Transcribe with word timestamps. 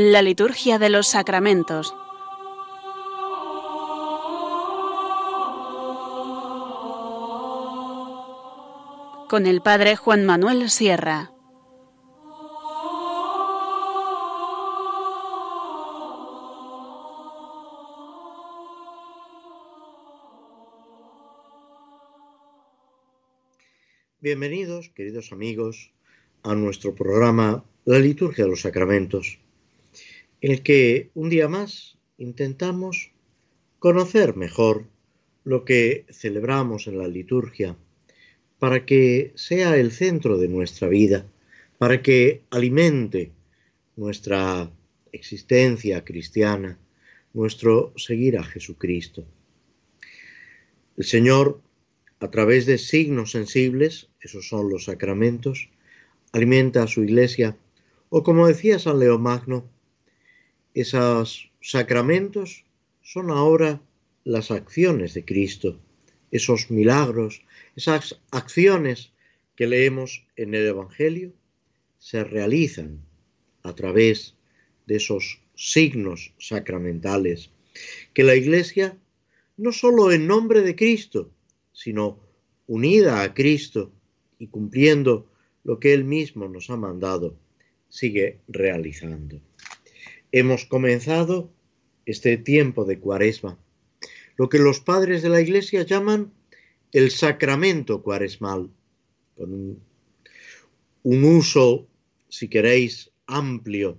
La 0.00 0.22
liturgia 0.22 0.78
de 0.78 0.90
los 0.90 1.08
sacramentos. 1.08 1.92
Con 9.28 9.46
el 9.46 9.60
Padre 9.60 9.96
Juan 9.96 10.24
Manuel 10.24 10.70
Sierra. 10.70 11.32
Bienvenidos, 24.20 24.90
queridos 24.90 25.32
amigos, 25.32 25.90
a 26.44 26.54
nuestro 26.54 26.94
programa 26.94 27.64
La 27.84 27.98
liturgia 27.98 28.44
de 28.44 28.50
los 28.50 28.60
sacramentos, 28.60 29.40
en 29.42 29.47
el 30.40 30.62
que 30.62 31.10
un 31.14 31.30
día 31.30 31.48
más 31.48 31.98
intentamos 32.16 33.12
conocer 33.78 34.36
mejor 34.36 34.86
lo 35.44 35.64
que 35.64 36.04
celebramos 36.10 36.86
en 36.86 36.98
la 36.98 37.08
liturgia 37.08 37.76
para 38.58 38.84
que 38.84 39.32
sea 39.34 39.76
el 39.76 39.92
centro 39.92 40.36
de 40.38 40.48
nuestra 40.48 40.88
vida, 40.88 41.26
para 41.78 42.02
que 42.02 42.42
alimente 42.50 43.32
nuestra 43.96 44.70
existencia 45.12 46.04
cristiana, 46.04 46.78
nuestro 47.32 47.92
seguir 47.96 48.36
a 48.38 48.44
Jesucristo. 48.44 49.24
El 50.96 51.04
Señor 51.04 51.60
a 52.20 52.30
través 52.30 52.66
de 52.66 52.78
signos 52.78 53.30
sensibles, 53.30 54.08
esos 54.20 54.48
son 54.48 54.68
los 54.70 54.84
sacramentos, 54.84 55.70
alimenta 56.32 56.82
a 56.82 56.88
su 56.88 57.04
iglesia, 57.04 57.56
o 58.08 58.22
como 58.22 58.48
decía 58.48 58.78
San 58.78 58.98
León 58.98 59.22
Magno, 59.22 59.68
esos 60.80 61.50
sacramentos 61.60 62.64
son 63.02 63.30
ahora 63.30 63.80
las 64.24 64.50
acciones 64.50 65.14
de 65.14 65.24
Cristo, 65.24 65.80
esos 66.30 66.70
milagros, 66.70 67.42
esas 67.74 68.20
acciones 68.30 69.12
que 69.56 69.66
leemos 69.66 70.26
en 70.36 70.54
el 70.54 70.66
Evangelio, 70.66 71.32
se 71.98 72.22
realizan 72.22 73.00
a 73.62 73.74
través 73.74 74.34
de 74.86 74.96
esos 74.96 75.40
signos 75.54 76.32
sacramentales 76.38 77.50
que 78.14 78.22
la 78.22 78.36
Iglesia, 78.36 78.96
no 79.56 79.72
solo 79.72 80.12
en 80.12 80.26
nombre 80.26 80.60
de 80.62 80.76
Cristo, 80.76 81.30
sino 81.72 82.20
unida 82.66 83.22
a 83.22 83.34
Cristo 83.34 83.92
y 84.38 84.46
cumpliendo 84.46 85.26
lo 85.64 85.80
que 85.80 85.92
Él 85.92 86.04
mismo 86.04 86.48
nos 86.48 86.70
ha 86.70 86.76
mandado, 86.76 87.36
sigue 87.88 88.38
realizando. 88.48 89.40
Hemos 90.32 90.66
comenzado 90.66 91.50
este 92.06 92.36
tiempo 92.36 92.84
de 92.84 92.98
cuaresma, 92.98 93.58
lo 94.36 94.48
que 94.48 94.58
los 94.58 94.80
padres 94.80 95.22
de 95.22 95.28
la 95.28 95.40
Iglesia 95.40 95.82
llaman 95.82 96.32
el 96.92 97.10
sacramento 97.10 98.02
cuaresmal, 98.02 98.70
con 99.36 99.52
un, 99.52 99.82
un 101.02 101.24
uso, 101.24 101.88
si 102.28 102.48
queréis, 102.48 103.10
amplio 103.26 103.98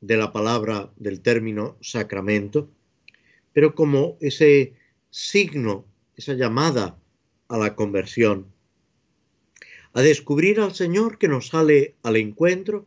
de 0.00 0.16
la 0.16 0.32
palabra 0.32 0.92
del 0.96 1.20
término 1.20 1.76
sacramento, 1.80 2.70
pero 3.52 3.74
como 3.74 4.16
ese 4.20 4.74
signo 5.10 5.86
esa 6.16 6.34
llamada 6.34 6.98
a 7.48 7.56
la 7.56 7.74
conversión, 7.74 8.52
a 9.94 10.02
descubrir 10.02 10.60
al 10.60 10.74
Señor 10.74 11.18
que 11.18 11.28
nos 11.28 11.48
sale 11.48 11.96
al 12.02 12.16
encuentro 12.16 12.86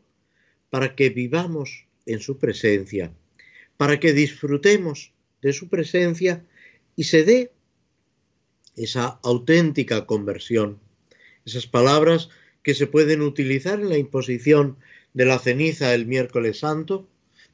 para 0.69 0.95
que 0.95 1.09
vivamos 1.09 1.87
en 2.05 2.19
su 2.19 2.37
presencia, 2.37 3.13
para 3.77 3.99
que 3.99 4.13
disfrutemos 4.13 5.13
de 5.41 5.53
su 5.53 5.69
presencia 5.69 6.45
y 6.95 7.05
se 7.05 7.23
dé 7.23 7.51
esa 8.75 9.19
auténtica 9.23 10.05
conversión, 10.05 10.79
esas 11.45 11.67
palabras 11.67 12.29
que 12.63 12.73
se 12.73 12.87
pueden 12.87 13.21
utilizar 13.21 13.79
en 13.79 13.89
la 13.89 13.97
imposición 13.97 14.77
de 15.13 15.25
la 15.25 15.39
ceniza 15.39 15.93
el 15.93 16.05
miércoles 16.05 16.59
santo, 16.59 17.07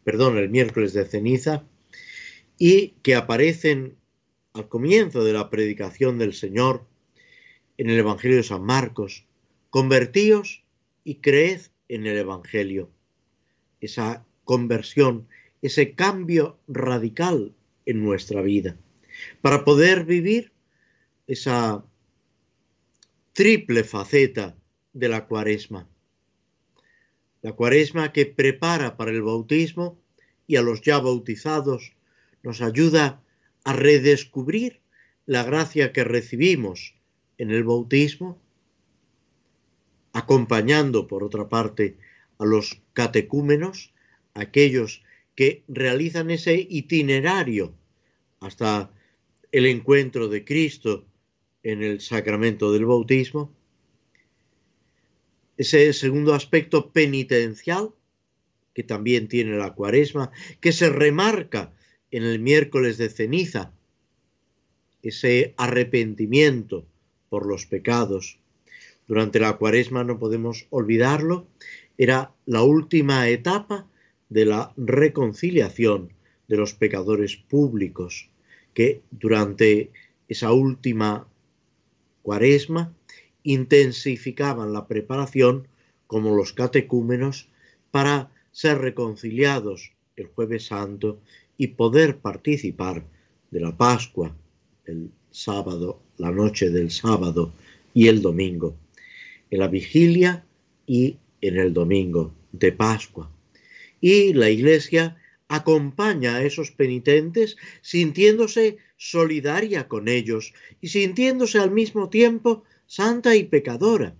perdón, 0.03 0.37
el 0.37 0.49
miércoles 0.49 0.93
de 0.93 1.05
ceniza, 1.05 1.63
y 2.57 2.89
que 3.03 3.15
aparecen 3.15 3.95
al 4.53 4.67
comienzo 4.67 5.23
de 5.23 5.33
la 5.33 5.49
predicación 5.49 6.17
del 6.17 6.33
Señor 6.33 6.85
en 7.77 7.89
el 7.89 7.99
Evangelio 7.99 8.37
de 8.37 8.43
San 8.43 8.63
Marcos, 8.63 9.25
convertíos 9.69 10.63
y 11.03 11.15
creed 11.15 11.61
en 11.87 12.05
el 12.05 12.17
Evangelio. 12.17 12.89
Esa 13.79 14.25
conversión, 14.47 15.27
ese 15.61 15.93
cambio 15.93 16.57
radical 16.67 17.53
en 17.85 18.03
nuestra 18.03 18.41
vida, 18.41 18.77
para 19.41 19.63
poder 19.63 20.05
vivir 20.05 20.51
esa 21.27 21.83
triple 23.33 23.83
faceta 23.83 24.55
de 24.93 25.09
la 25.09 25.27
cuaresma. 25.27 25.87
La 27.41 27.51
cuaresma 27.51 28.13
que 28.13 28.25
prepara 28.25 28.97
para 28.97 29.11
el 29.11 29.21
bautismo 29.21 29.99
y 30.47 30.55
a 30.55 30.61
los 30.61 30.81
ya 30.81 30.97
bautizados 30.97 31.93
nos 32.41 32.61
ayuda 32.61 33.21
a 33.63 33.73
redescubrir 33.73 34.79
la 35.25 35.43
gracia 35.43 35.91
que 35.91 36.05
recibimos 36.05 36.95
en 37.37 37.51
el 37.51 37.65
bautismo, 37.65 38.41
acompañando 40.13 41.05
por 41.05 41.23
otra 41.23 41.49
parte 41.49 41.97
a 42.39 42.45
los 42.45 42.81
catecúmenos, 42.93 43.93
aquellos 44.37 45.03
que 45.35 45.63
realizan 45.67 46.31
ese 46.31 46.55
itinerario 46.55 47.73
hasta 48.39 48.91
el 49.51 49.65
encuentro 49.65 50.29
de 50.29 50.45
Cristo 50.45 51.05
en 51.63 51.83
el 51.83 52.01
sacramento 52.01 52.71
del 52.71 52.85
bautismo, 52.85 53.53
ese 55.57 55.91
segundo 55.93 56.33
aspecto 56.33 56.91
penitencial 56.91 57.91
que 58.73 58.83
también 58.83 59.27
tiene 59.27 59.57
la 59.57 59.73
cuaresma, 59.73 60.31
que 60.61 60.71
se 60.71 60.89
remarca 60.89 61.73
en 62.11 62.23
el 62.23 62.39
miércoles 62.39 62.99
de 62.99 63.09
ceniza, 63.09 63.73
ese 65.01 65.55
arrepentimiento 65.57 66.85
por 67.29 67.47
los 67.47 67.65
pecados. 67.65 68.37
Durante 69.07 69.39
la 69.39 69.57
cuaresma 69.57 70.03
no 70.03 70.19
podemos 70.19 70.67
olvidarlo, 70.69 71.47
era 71.97 72.33
la 72.45 72.61
última 72.61 73.27
etapa 73.29 73.87
de 74.29 74.45
la 74.45 74.73
reconciliación 74.77 76.13
de 76.47 76.57
los 76.57 76.73
pecadores 76.73 77.35
públicos, 77.35 78.29
que 78.73 79.01
durante 79.11 79.91
esa 80.27 80.51
última 80.51 81.27
cuaresma 82.21 82.93
intensificaban 83.43 84.73
la 84.73 84.87
preparación 84.87 85.67
como 86.07 86.35
los 86.35 86.53
catecúmenos 86.53 87.47
para 87.91 88.31
ser 88.51 88.79
reconciliados 88.79 89.91
el 90.15 90.27
jueves 90.27 90.65
santo 90.65 91.19
y 91.57 91.67
poder 91.67 92.17
participar 92.17 93.05
de 93.51 93.59
la 93.59 93.75
Pascua, 93.77 94.35
el 94.85 95.11
sábado, 95.31 96.01
la 96.17 96.31
noche 96.31 96.69
del 96.69 96.91
sábado 96.91 97.53
y 97.93 98.07
el 98.07 98.21
domingo, 98.21 98.75
en 99.49 99.59
la 99.59 99.67
vigilia 99.67 100.45
y 100.85 101.17
en 101.41 101.57
el 101.57 101.73
domingo 101.73 102.33
de 102.51 102.71
Pascua. 102.71 103.31
Y 104.01 104.33
la 104.33 104.49
Iglesia 104.49 105.17
acompaña 105.47 106.35
a 106.35 106.43
esos 106.43 106.71
penitentes 106.71 107.57
sintiéndose 107.81 108.77
solidaria 108.97 109.87
con 109.87 110.07
ellos 110.07 110.53
y 110.81 110.89
sintiéndose 110.89 111.59
al 111.59 111.71
mismo 111.71 112.09
tiempo 112.09 112.63
santa 112.85 113.35
y 113.35 113.43
pecadora. 113.43 114.15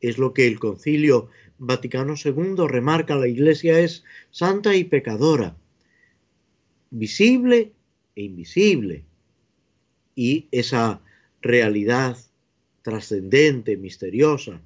Es 0.00 0.18
lo 0.18 0.34
que 0.34 0.46
el 0.46 0.58
concilio 0.58 1.28
Vaticano 1.58 2.14
II 2.22 2.66
remarca, 2.66 3.14
la 3.16 3.28
Iglesia 3.28 3.78
es 3.78 4.02
santa 4.30 4.74
y 4.74 4.84
pecadora 4.84 5.56
visible 6.92 7.72
e 8.14 8.22
invisible. 8.22 9.04
Y 10.14 10.46
esa 10.52 11.00
realidad 11.40 12.16
trascendente, 12.82 13.76
misteriosa 13.76 14.60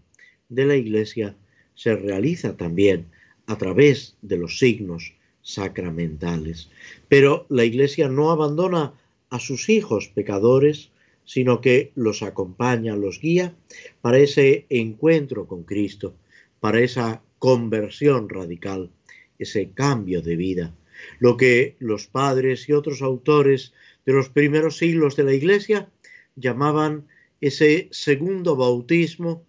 de 0.49 0.67
la 0.67 0.76
Iglesia 0.76 1.37
se 1.75 1.94
realiza 1.94 2.56
también 2.56 3.06
a 3.46 3.56
través 3.58 4.16
de 4.22 4.37
los 4.37 4.58
signos 4.58 5.14
sacramentales. 5.43 6.70
Pero 7.08 7.46
la 7.48 7.64
Iglesia 7.64 8.08
no 8.08 8.31
abandona 8.31 8.94
a 9.31 9.38
sus 9.38 9.69
hijos 9.69 10.08
pecadores, 10.08 10.90
sino 11.25 11.60
que 11.60 11.93
los 11.94 12.22
acompaña, 12.22 12.96
los 12.96 13.20
guía 13.20 13.54
para 14.00 14.19
ese 14.19 14.66
encuentro 14.69 15.46
con 15.46 15.64
Cristo, 15.64 16.14
para 16.60 16.81
esa 16.81 17.22
conversión 17.38 18.28
radical, 18.28 18.90
ese 19.38 19.70
cambio 19.70 20.22
de 20.22 20.37
vida 20.37 20.75
lo 21.19 21.37
que 21.37 21.76
los 21.78 22.06
padres 22.06 22.69
y 22.69 22.72
otros 22.72 23.02
autores 23.02 23.72
de 24.04 24.12
los 24.12 24.28
primeros 24.28 24.78
siglos 24.78 25.16
de 25.16 25.25
la 25.25 25.34
Iglesia 25.34 25.88
llamaban 26.37 27.06
ese 27.40 27.88
segundo 27.90 28.56
bautismo, 28.56 29.44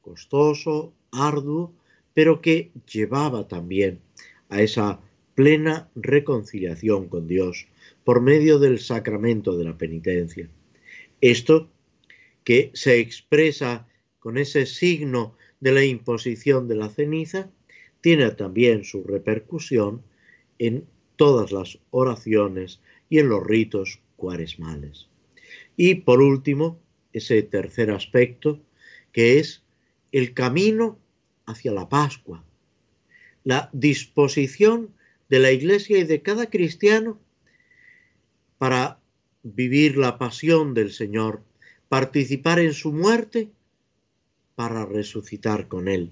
costoso, 0.00 0.92
arduo, 1.10 1.72
pero 2.16 2.40
que 2.40 2.70
llevaba 2.90 3.46
también 3.46 4.00
a 4.48 4.62
esa 4.62 5.02
plena 5.34 5.90
reconciliación 5.94 7.10
con 7.10 7.28
Dios 7.28 7.66
por 8.04 8.22
medio 8.22 8.58
del 8.58 8.78
sacramento 8.78 9.58
de 9.58 9.64
la 9.64 9.76
penitencia. 9.76 10.48
Esto 11.20 11.68
que 12.42 12.70
se 12.72 13.00
expresa 13.00 13.86
con 14.18 14.38
ese 14.38 14.64
signo 14.64 15.36
de 15.60 15.72
la 15.72 15.84
imposición 15.84 16.68
de 16.68 16.76
la 16.76 16.88
ceniza, 16.88 17.50
tiene 18.00 18.30
también 18.30 18.84
su 18.84 19.04
repercusión 19.04 20.00
en 20.58 20.86
todas 21.16 21.52
las 21.52 21.78
oraciones 21.90 22.80
y 23.10 23.18
en 23.18 23.28
los 23.28 23.46
ritos 23.46 24.00
cuaresmales. 24.16 25.10
Y 25.76 25.96
por 25.96 26.22
último, 26.22 26.80
ese 27.12 27.42
tercer 27.42 27.90
aspecto, 27.90 28.58
que 29.12 29.38
es 29.38 29.64
el 30.12 30.32
camino 30.32 30.98
hacia 31.46 31.72
la 31.72 31.88
Pascua, 31.88 32.44
la 33.44 33.70
disposición 33.72 34.94
de 35.28 35.38
la 35.38 35.52
Iglesia 35.52 35.98
y 35.98 36.04
de 36.04 36.22
cada 36.22 36.50
cristiano 36.50 37.18
para 38.58 39.00
vivir 39.42 39.96
la 39.96 40.18
pasión 40.18 40.74
del 40.74 40.92
Señor, 40.92 41.42
participar 41.88 42.58
en 42.58 42.74
su 42.74 42.92
muerte 42.92 43.50
para 44.54 44.84
resucitar 44.84 45.68
con 45.68 45.88
Él. 45.88 46.10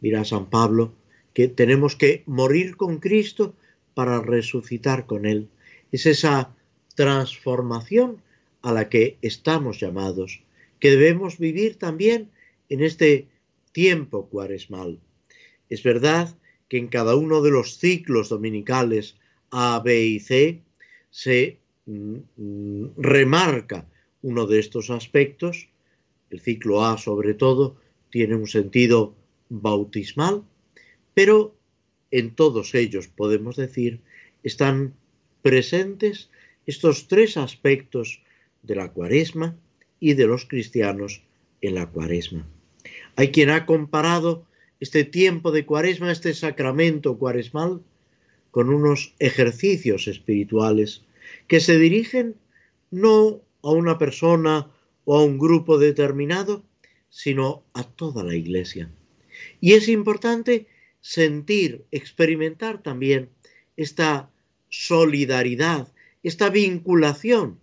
Dirá 0.00 0.24
San 0.24 0.48
Pablo 0.48 0.94
que 1.34 1.48
tenemos 1.48 1.96
que 1.96 2.22
morir 2.26 2.76
con 2.76 2.98
Cristo 2.98 3.54
para 3.94 4.20
resucitar 4.20 5.06
con 5.06 5.26
Él. 5.26 5.48
Es 5.90 6.06
esa 6.06 6.54
transformación 6.94 8.22
a 8.60 8.72
la 8.72 8.88
que 8.88 9.18
estamos 9.22 9.80
llamados, 9.80 10.42
que 10.78 10.90
debemos 10.90 11.38
vivir 11.38 11.76
también 11.76 12.30
en 12.68 12.82
este 12.82 13.28
tiempo 13.72 14.28
cuaresmal. 14.28 15.00
Es 15.68 15.82
verdad 15.82 16.36
que 16.68 16.78
en 16.78 16.88
cada 16.88 17.16
uno 17.16 17.42
de 17.42 17.50
los 17.50 17.78
ciclos 17.78 18.28
dominicales 18.28 19.16
A, 19.50 19.80
B 19.84 20.04
y 20.06 20.20
C 20.20 20.62
se 21.10 21.58
mm, 21.86 22.86
remarca 22.96 23.86
uno 24.22 24.46
de 24.46 24.60
estos 24.60 24.90
aspectos. 24.90 25.68
El 26.30 26.40
ciclo 26.40 26.84
A, 26.84 26.96
sobre 26.96 27.34
todo, 27.34 27.76
tiene 28.10 28.36
un 28.36 28.46
sentido 28.46 29.14
bautismal, 29.48 30.44
pero 31.14 31.54
en 32.10 32.34
todos 32.34 32.74
ellos, 32.74 33.08
podemos 33.08 33.56
decir, 33.56 34.00
están 34.42 34.94
presentes 35.42 36.30
estos 36.66 37.08
tres 37.08 37.36
aspectos 37.36 38.22
de 38.62 38.76
la 38.76 38.92
cuaresma 38.92 39.56
y 39.98 40.14
de 40.14 40.26
los 40.26 40.46
cristianos 40.46 41.22
en 41.60 41.74
la 41.74 41.86
cuaresma. 41.86 42.46
Hay 43.16 43.30
quien 43.30 43.50
ha 43.50 43.66
comparado 43.66 44.46
este 44.80 45.04
tiempo 45.04 45.52
de 45.52 45.66
cuaresma, 45.66 46.10
este 46.10 46.34
sacramento 46.34 47.18
cuaresmal, 47.18 47.82
con 48.50 48.68
unos 48.68 49.14
ejercicios 49.18 50.08
espirituales 50.08 51.02
que 51.46 51.60
se 51.60 51.78
dirigen 51.78 52.36
no 52.90 53.40
a 53.62 53.70
una 53.70 53.98
persona 53.98 54.70
o 55.04 55.16
a 55.16 55.24
un 55.24 55.38
grupo 55.38 55.78
determinado, 55.78 56.64
sino 57.08 57.64
a 57.74 57.84
toda 57.84 58.24
la 58.24 58.34
iglesia. 58.34 58.90
Y 59.60 59.72
es 59.72 59.88
importante 59.88 60.66
sentir, 61.00 61.84
experimentar 61.90 62.82
también 62.82 63.30
esta 63.76 64.30
solidaridad, 64.68 65.92
esta 66.22 66.50
vinculación 66.50 67.58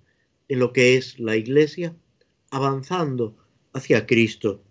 en 0.48 0.60
lo 0.60 0.74
que 0.74 0.98
es 0.98 1.20
la 1.20 1.36
iglesia, 1.36 1.96
avanzando 2.50 3.36
hacia 3.74 4.06
Cristo 4.06 4.64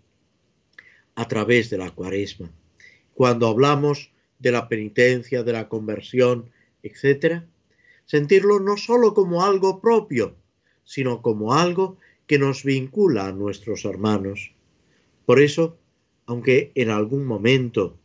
a 1.15 1.27
través 1.27 1.69
de 1.69 1.77
la 1.77 1.91
cuaresma. 1.91 2.51
Cuando 3.13 3.47
hablamos 3.47 4.11
de 4.39 4.51
la 4.51 4.67
penitencia, 4.67 5.43
de 5.43 5.53
la 5.53 5.67
conversión, 5.67 6.49
etc., 6.83 7.43
sentirlo 8.05 8.59
no 8.59 8.77
sólo 8.77 9.13
como 9.13 9.43
algo 9.43 9.81
propio, 9.81 10.35
sino 10.83 11.21
como 11.21 11.53
algo 11.53 11.97
que 12.25 12.39
nos 12.39 12.63
vincula 12.63 13.27
a 13.27 13.31
nuestros 13.31 13.85
hermanos. 13.85 14.53
Por 15.25 15.41
eso, 15.41 15.77
aunque 16.25 16.71
en 16.75 16.89
algún 16.89 17.25
momento 17.25 17.97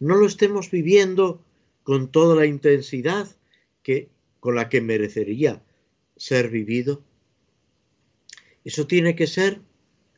no 0.00 0.16
lo 0.16 0.26
estemos 0.26 0.70
viviendo 0.70 1.42
con 1.82 2.10
toda 2.10 2.34
la 2.34 2.46
intensidad 2.46 3.28
que, 3.82 4.08
con 4.40 4.54
la 4.54 4.68
que 4.68 4.80
merecería 4.80 5.62
ser 6.16 6.48
vivido, 6.48 7.02
eso 8.64 8.86
tiene 8.86 9.14
que 9.16 9.26
ser 9.26 9.60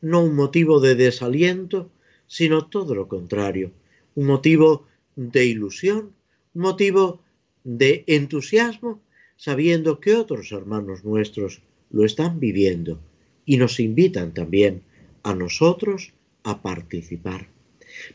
no 0.05 0.23
un 0.23 0.35
motivo 0.35 0.79
de 0.79 0.93
desaliento, 0.93 1.89
sino 2.27 2.67
todo 2.67 2.93
lo 2.93 3.07
contrario, 3.07 3.71
un 4.13 4.27
motivo 4.27 4.85
de 5.15 5.45
ilusión, 5.45 6.13
un 6.53 6.61
motivo 6.61 7.23
de 7.63 8.03
entusiasmo, 8.05 9.01
sabiendo 9.35 9.99
que 9.99 10.13
otros 10.13 10.51
hermanos 10.51 11.03
nuestros 11.03 11.63
lo 11.89 12.05
están 12.05 12.39
viviendo 12.39 12.99
y 13.47 13.57
nos 13.57 13.79
invitan 13.79 14.35
también 14.35 14.83
a 15.23 15.33
nosotros 15.33 16.13
a 16.43 16.61
participar. 16.61 17.47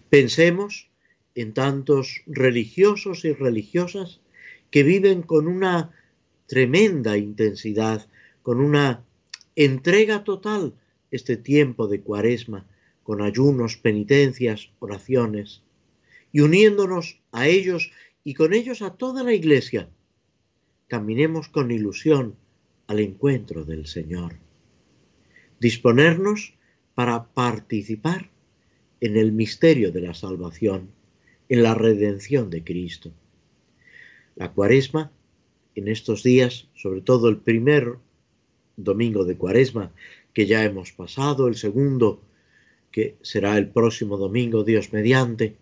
Pensemos 0.08 0.88
en 1.34 1.54
tantos 1.54 2.22
religiosos 2.26 3.24
y 3.24 3.32
religiosas 3.32 4.20
que 4.70 4.84
viven 4.84 5.22
con 5.22 5.48
una 5.48 5.90
tremenda 6.46 7.18
intensidad, 7.18 8.06
con 8.42 8.60
una 8.60 9.02
entrega 9.56 10.22
total 10.22 10.74
este 11.10 11.36
tiempo 11.36 11.88
de 11.88 12.00
cuaresma 12.00 12.66
con 13.02 13.22
ayunos, 13.22 13.76
penitencias, 13.76 14.70
oraciones, 14.78 15.62
y 16.32 16.40
uniéndonos 16.40 17.20
a 17.32 17.48
ellos 17.48 17.90
y 18.24 18.34
con 18.34 18.54
ellos 18.54 18.82
a 18.82 18.94
toda 18.94 19.24
la 19.24 19.32
iglesia, 19.32 19.88
caminemos 20.86 21.48
con 21.48 21.70
ilusión 21.70 22.36
al 22.86 23.00
encuentro 23.00 23.64
del 23.64 23.86
Señor. 23.86 24.34
Disponernos 25.58 26.54
para 26.94 27.24
participar 27.24 28.30
en 29.00 29.16
el 29.16 29.32
misterio 29.32 29.92
de 29.92 30.02
la 30.02 30.14
salvación, 30.14 30.90
en 31.48 31.62
la 31.62 31.74
redención 31.74 32.50
de 32.50 32.62
Cristo. 32.62 33.12
La 34.36 34.52
cuaresma, 34.52 35.10
en 35.74 35.88
estos 35.88 36.22
días, 36.22 36.68
sobre 36.74 37.00
todo 37.00 37.28
el 37.28 37.38
primer 37.38 37.96
domingo 38.76 39.24
de 39.24 39.36
cuaresma, 39.36 39.92
que 40.34 40.46
ya 40.46 40.64
hemos 40.64 40.92
pasado, 40.92 41.48
el 41.48 41.56
segundo, 41.56 42.22
que 42.90 43.16
será 43.22 43.56
el 43.58 43.68
próximo 43.68 44.16
domingo, 44.16 44.64
Dios 44.64 44.92
mediante, 44.92 45.56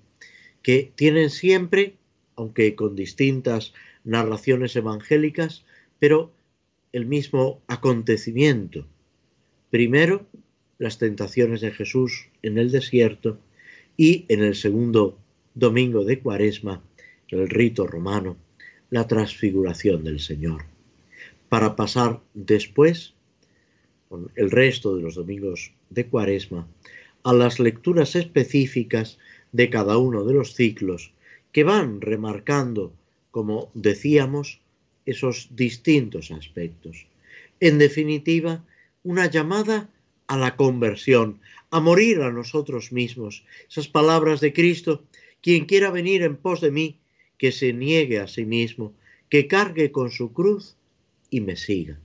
que 0.63 0.93
tienen 0.95 1.31
siempre, 1.31 1.95
aunque 2.37 2.75
con 2.75 2.97
distintas 2.97 3.73
narraciones 4.05 4.77
evangélicas, 4.77 5.65
pero 5.99 6.33
el 6.93 7.07
mismo 7.07 7.61
acontecimiento. 7.67 8.87
Primero, 9.71 10.27
las 10.79 10.99
tentaciones 10.99 11.61
de 11.61 11.73
Jesús 11.73 12.29
en 12.43 12.57
el 12.59 12.71
desierto 12.71 13.39
y 13.97 14.25
en 14.29 14.43
el 14.43 14.55
segundo 14.55 15.19
domingo 15.55 16.05
de 16.05 16.21
Cuaresma, 16.21 16.83
el 17.29 17.49
rito 17.49 17.87
romano, 17.87 18.37
la 18.91 19.07
transfiguración 19.07 20.05
del 20.05 20.21
Señor, 20.21 20.65
para 21.49 21.77
pasar 21.77 22.21
después 22.33 23.15
el 24.37 24.51
resto 24.51 24.97
de 24.97 25.03
los 25.03 25.15
domingos 25.15 25.73
de 25.91 26.07
Cuaresma, 26.07 26.67
a 27.23 27.33
las 27.33 27.59
lecturas 27.59 28.17
específicas 28.17 29.19
de 29.53 29.71
cada 29.71 29.99
uno 29.99 30.25
de 30.25 30.35
los 30.35 30.55
ciclos 30.55 31.13
que 31.53 31.65
van 31.65 32.01
remarcando, 32.01 32.93
como 33.31 33.71
decíamos, 33.75 34.61
esos 35.07 35.49
distintos 35.55 36.31
aspectos. 36.31 37.07
En 37.61 37.79
definitiva, 37.79 38.65
una 39.03 39.27
llamada 39.27 39.91
a 40.27 40.37
la 40.37 40.57
conversión, 40.57 41.41
a 41.71 41.81
morir 41.81 42.21
a 42.21 42.31
nosotros 42.31 42.93
mismos. 42.93 43.45
Esas 43.69 43.89
palabras 43.89 44.41
de 44.41 44.53
Cristo, 44.53 45.03
quien 45.43 45.65
quiera 45.65 45.91
venir 45.91 46.23
en 46.23 46.37
pos 46.37 46.61
de 46.61 46.71
mí, 46.71 46.99
que 47.39 47.53
se 47.53 47.73
niegue 47.73 48.19
a 48.21 48.27
sí 48.27 48.45
mismo, 48.45 48.93
que 49.31 49.47
cargue 49.47 49.91
con 49.91 50.11
su 50.11 50.33
cruz 50.33 50.77
y 51.31 51.41
me 51.41 51.57
siga. 51.57 51.99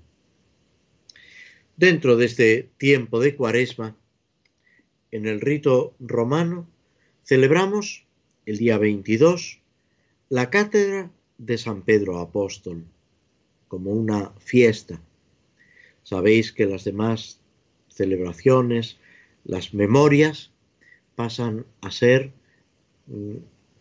Dentro 1.75 2.17
de 2.17 2.25
este 2.25 2.69
tiempo 2.77 3.19
de 3.19 3.35
cuaresma, 3.35 3.97
en 5.11 5.25
el 5.25 5.41
rito 5.41 5.95
romano, 5.99 6.67
celebramos 7.23 8.05
el 8.45 8.57
día 8.57 8.77
22 8.77 9.59
la 10.29 10.51
cátedra 10.51 11.11
de 11.39 11.57
San 11.57 11.81
Pedro 11.81 12.19
Apóstol, 12.19 12.85
como 13.67 13.91
una 13.91 14.31
fiesta. 14.39 15.01
Sabéis 16.03 16.51
que 16.51 16.67
las 16.67 16.83
demás 16.83 17.39
celebraciones, 17.89 18.99
las 19.43 19.73
memorias, 19.73 20.51
pasan 21.15 21.65
a 21.81 21.89
ser, 21.89 22.33
mm, 23.07 23.37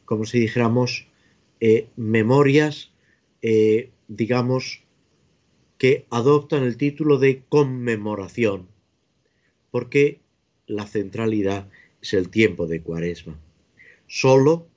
como 0.07 0.25
si 0.25 0.41
dijéramos, 0.41 1.09
eh, 1.61 1.89
memorias, 1.97 2.91
eh, 3.43 3.91
digamos, 4.09 4.83
que 5.83 6.07
adoptan 6.11 6.63
el 6.63 6.77
título 6.77 7.19
de 7.19 7.43
conmemoración, 7.49 8.69
porque 9.73 10.21
la 10.69 10.87
centralidad 10.87 11.69
es 12.01 12.15
el 12.15 12.29
tiempo 12.29 12.69
de 12.69 12.83
cuaresma. 12.83 13.37
Solo 14.07 14.69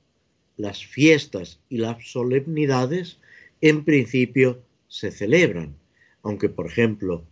las 0.58 0.84
fiestas 0.84 1.60
y 1.70 1.78
las 1.78 2.10
solemnidades 2.10 3.20
en 3.62 3.86
principio 3.86 4.64
se 4.88 5.12
celebran, 5.12 5.76
aunque 6.24 6.50
por 6.50 6.66
ejemplo 6.66 7.24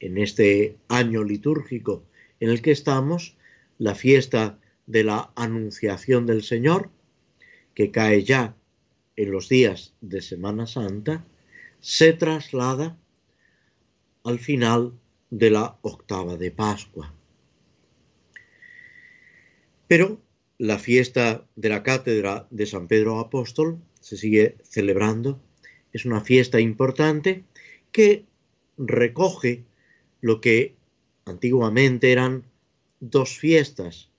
en 0.00 0.18
este 0.18 0.76
año 0.88 1.22
litúrgico 1.22 2.02
en 2.40 2.50
el 2.50 2.62
que 2.62 2.72
estamos, 2.72 3.36
la 3.78 3.94
fiesta 3.94 4.58
de 4.88 5.04
la 5.04 5.30
Anunciación 5.36 6.26
del 6.26 6.42
Señor, 6.42 6.90
que 7.76 7.92
cae 7.92 8.24
ya 8.24 8.56
en 9.14 9.30
los 9.30 9.48
días 9.48 9.94
de 10.00 10.20
Semana 10.20 10.66
Santa, 10.66 11.24
se 11.78 12.12
traslada 12.12 12.98
al 14.24 14.38
final 14.38 14.92
de 15.30 15.50
la 15.50 15.78
octava 15.82 16.36
de 16.36 16.50
Pascua. 16.50 17.14
Pero 19.86 20.20
la 20.58 20.78
fiesta 20.78 21.46
de 21.56 21.68
la 21.68 21.82
cátedra 21.82 22.46
de 22.50 22.66
San 22.66 22.88
Pedro 22.88 23.18
Apóstol 23.18 23.78
se 24.00 24.16
sigue 24.16 24.56
celebrando. 24.62 25.40
Es 25.92 26.04
una 26.04 26.20
fiesta 26.20 26.58
importante 26.60 27.44
que 27.92 28.24
recoge 28.78 29.64
lo 30.20 30.40
que 30.40 30.74
antiguamente 31.26 32.12
eran 32.12 32.44
dos 33.00 33.36
fiestas, 33.38 34.10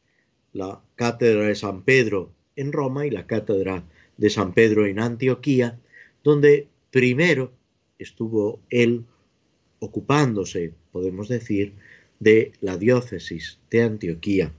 la 0.53 0.81
cátedra 0.95 1.47
de 1.47 1.55
San 1.55 1.83
Pedro 1.83 2.31
en 2.55 2.71
Roma 2.71 3.05
y 3.05 3.09
la 3.09 3.25
cátedra 3.27 3.83
de 4.17 4.29
San 4.29 4.53
Pedro 4.53 4.85
en 4.85 4.99
Antioquía, 4.99 5.79
donde 6.23 6.67
primero 6.91 7.51
estuvo 7.97 8.59
él 8.69 9.05
ocupándose, 9.85 10.73
podemos 10.91 11.27
decir, 11.27 11.73
de 12.19 12.51
la 12.61 12.77
diócesis 12.77 13.59
de 13.69 13.83
Antioquía 13.83 14.51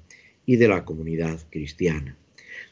y 0.44 0.56
de 0.56 0.68
la 0.68 0.84
comunidad 0.84 1.40
cristiana. 1.50 2.16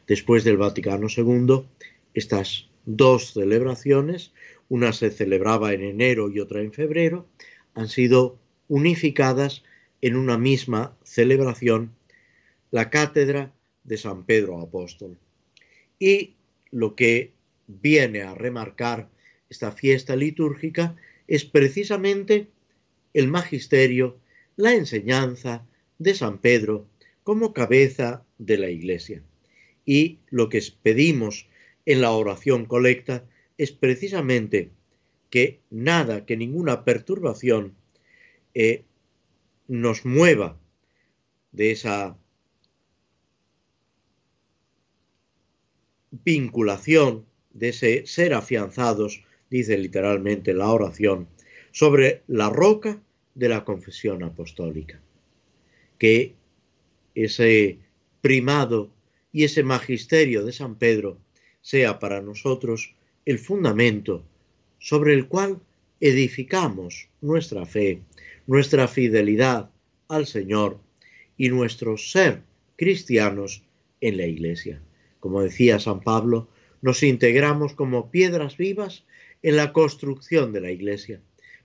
Después 0.07 0.43
del 0.43 0.57
Vaticano 0.57 1.07
II, 1.15 1.65
estas 2.13 2.69
dos 2.85 3.33
celebraciones, 3.33 4.31
una 4.69 4.93
se 4.93 5.11
celebraba 5.11 5.73
en 5.73 5.83
enero 5.83 6.29
y 6.29 6.39
otra 6.39 6.61
en 6.61 6.71
febrero, 6.71 7.27
han 7.73 7.89
sido 7.89 8.39
unificadas 8.67 9.63
en 10.01 10.15
una 10.15 10.37
misma 10.37 10.95
celebración, 11.03 11.95
la 12.71 12.89
cátedra 12.89 13.53
de 13.83 13.97
San 13.97 14.25
Pedro 14.25 14.59
Apóstol. 14.61 15.17
Y 15.99 16.35
lo 16.71 16.95
que 16.95 17.33
viene 17.67 18.21
a 18.21 18.35
remarcar 18.35 19.09
esta 19.49 19.71
fiesta 19.71 20.15
litúrgica 20.15 20.95
es 21.27 21.45
precisamente 21.45 22.47
el 23.13 23.27
magisterio, 23.27 24.19
la 24.55 24.73
enseñanza 24.73 25.65
de 25.99 26.13
San 26.13 26.39
Pedro 26.39 26.87
como 27.23 27.53
cabeza 27.53 28.23
de 28.37 28.57
la 28.57 28.69
Iglesia. 28.69 29.23
Y 29.85 30.19
lo 30.29 30.49
que 30.49 30.61
pedimos 30.81 31.47
en 31.85 32.01
la 32.01 32.11
oración 32.11 32.65
colecta 32.65 33.25
es 33.57 33.71
precisamente 33.71 34.71
que 35.29 35.61
nada, 35.69 36.25
que 36.25 36.37
ninguna 36.37 36.85
perturbación 36.85 37.75
eh, 38.53 38.83
nos 39.67 40.05
mueva 40.05 40.59
de 41.51 41.71
esa 41.71 42.17
vinculación, 46.11 47.25
de 47.51 47.69
ese 47.69 48.05
ser 48.05 48.33
afianzados, 48.33 49.23
dice 49.55 49.77
literalmente 49.77 50.53
la 50.53 50.69
oración, 50.69 51.27
sobre 51.71 52.23
la 52.27 52.49
roca 52.49 53.01
de 53.35 53.47
la 53.47 53.63
confesión 53.63 54.21
apostólica. 54.21 54.99
Que 55.97 56.33
ese 57.15 57.77
primado 58.19 58.89
y 59.31 59.45
ese 59.45 59.63
magisterio 59.63 60.43
de 60.43 60.51
San 60.51 60.75
Pedro 60.75 61.17
sea 61.61 61.99
para 61.99 62.21
nosotros 62.21 62.95
el 63.25 63.39
fundamento 63.39 64.25
sobre 64.77 65.13
el 65.13 65.29
cual 65.29 65.61
edificamos 66.01 67.07
nuestra 67.21 67.65
fe, 67.65 68.01
nuestra 68.47 68.89
fidelidad 68.89 69.69
al 70.09 70.25
Señor 70.25 70.79
y 71.37 71.47
nuestro 71.47 71.97
ser 71.97 72.41
cristianos 72.75 73.63
en 74.01 74.17
la 74.17 74.25
Iglesia. 74.25 74.81
Como 75.21 75.41
decía 75.41 75.79
San 75.79 76.01
Pablo, 76.01 76.49
nos 76.81 77.03
integramos 77.03 77.73
como 77.73 78.11
piedras 78.11 78.57
vivas 78.57 79.05
en 79.45 79.57
la 79.57 79.73
construcción 79.73 80.53
de 80.53 80.59
la 80.59 80.71
Iglesia, 80.71 81.21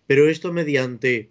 pero 0.07 0.29
esto 0.29 0.53
mediante 0.53 1.31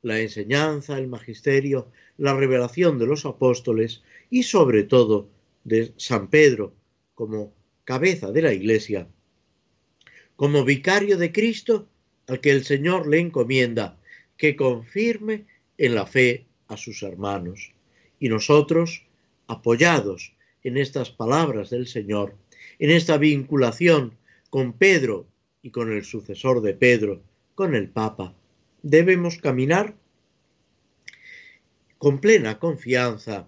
la 0.00 0.18
enseñanza, 0.18 0.96
el 0.96 1.08
magisterio, 1.08 1.92
la 2.16 2.34
revelación 2.34 2.98
de 2.98 3.04
los 3.04 3.26
apóstoles 3.26 4.02
y 4.30 4.44
sobre 4.44 4.84
todo 4.84 5.28
de 5.62 5.92
San 5.98 6.30
Pedro 6.30 6.72
como 7.14 7.52
cabeza 7.84 8.32
de 8.32 8.40
la 8.40 8.54
Iglesia, 8.54 9.08
como 10.36 10.64
vicario 10.64 11.18
de 11.18 11.32
Cristo 11.32 11.86
al 12.28 12.40
que 12.40 12.52
el 12.52 12.64
Señor 12.64 13.06
le 13.06 13.18
encomienda 13.18 14.00
que 14.38 14.56
confirme 14.56 15.44
en 15.76 15.94
la 15.94 16.06
fe 16.06 16.46
a 16.68 16.78
sus 16.78 17.02
hermanos. 17.02 17.74
Y 18.18 18.30
nosotros, 18.30 19.04
apoyados 19.48 20.32
en 20.64 20.78
estas 20.78 21.10
palabras 21.10 21.68
del 21.68 21.86
Señor, 21.86 22.36
en 22.78 22.88
esta 22.88 23.18
vinculación 23.18 24.14
con 24.48 24.72
Pedro 24.72 25.26
y 25.62 25.70
con 25.70 25.92
el 25.92 26.04
sucesor 26.04 26.62
de 26.62 26.74
Pedro, 26.74 27.22
con 27.54 27.74
el 27.74 27.88
Papa, 27.88 28.34
debemos 28.82 29.38
caminar 29.38 29.94
con 31.98 32.20
plena 32.20 32.58
confianza, 32.58 33.46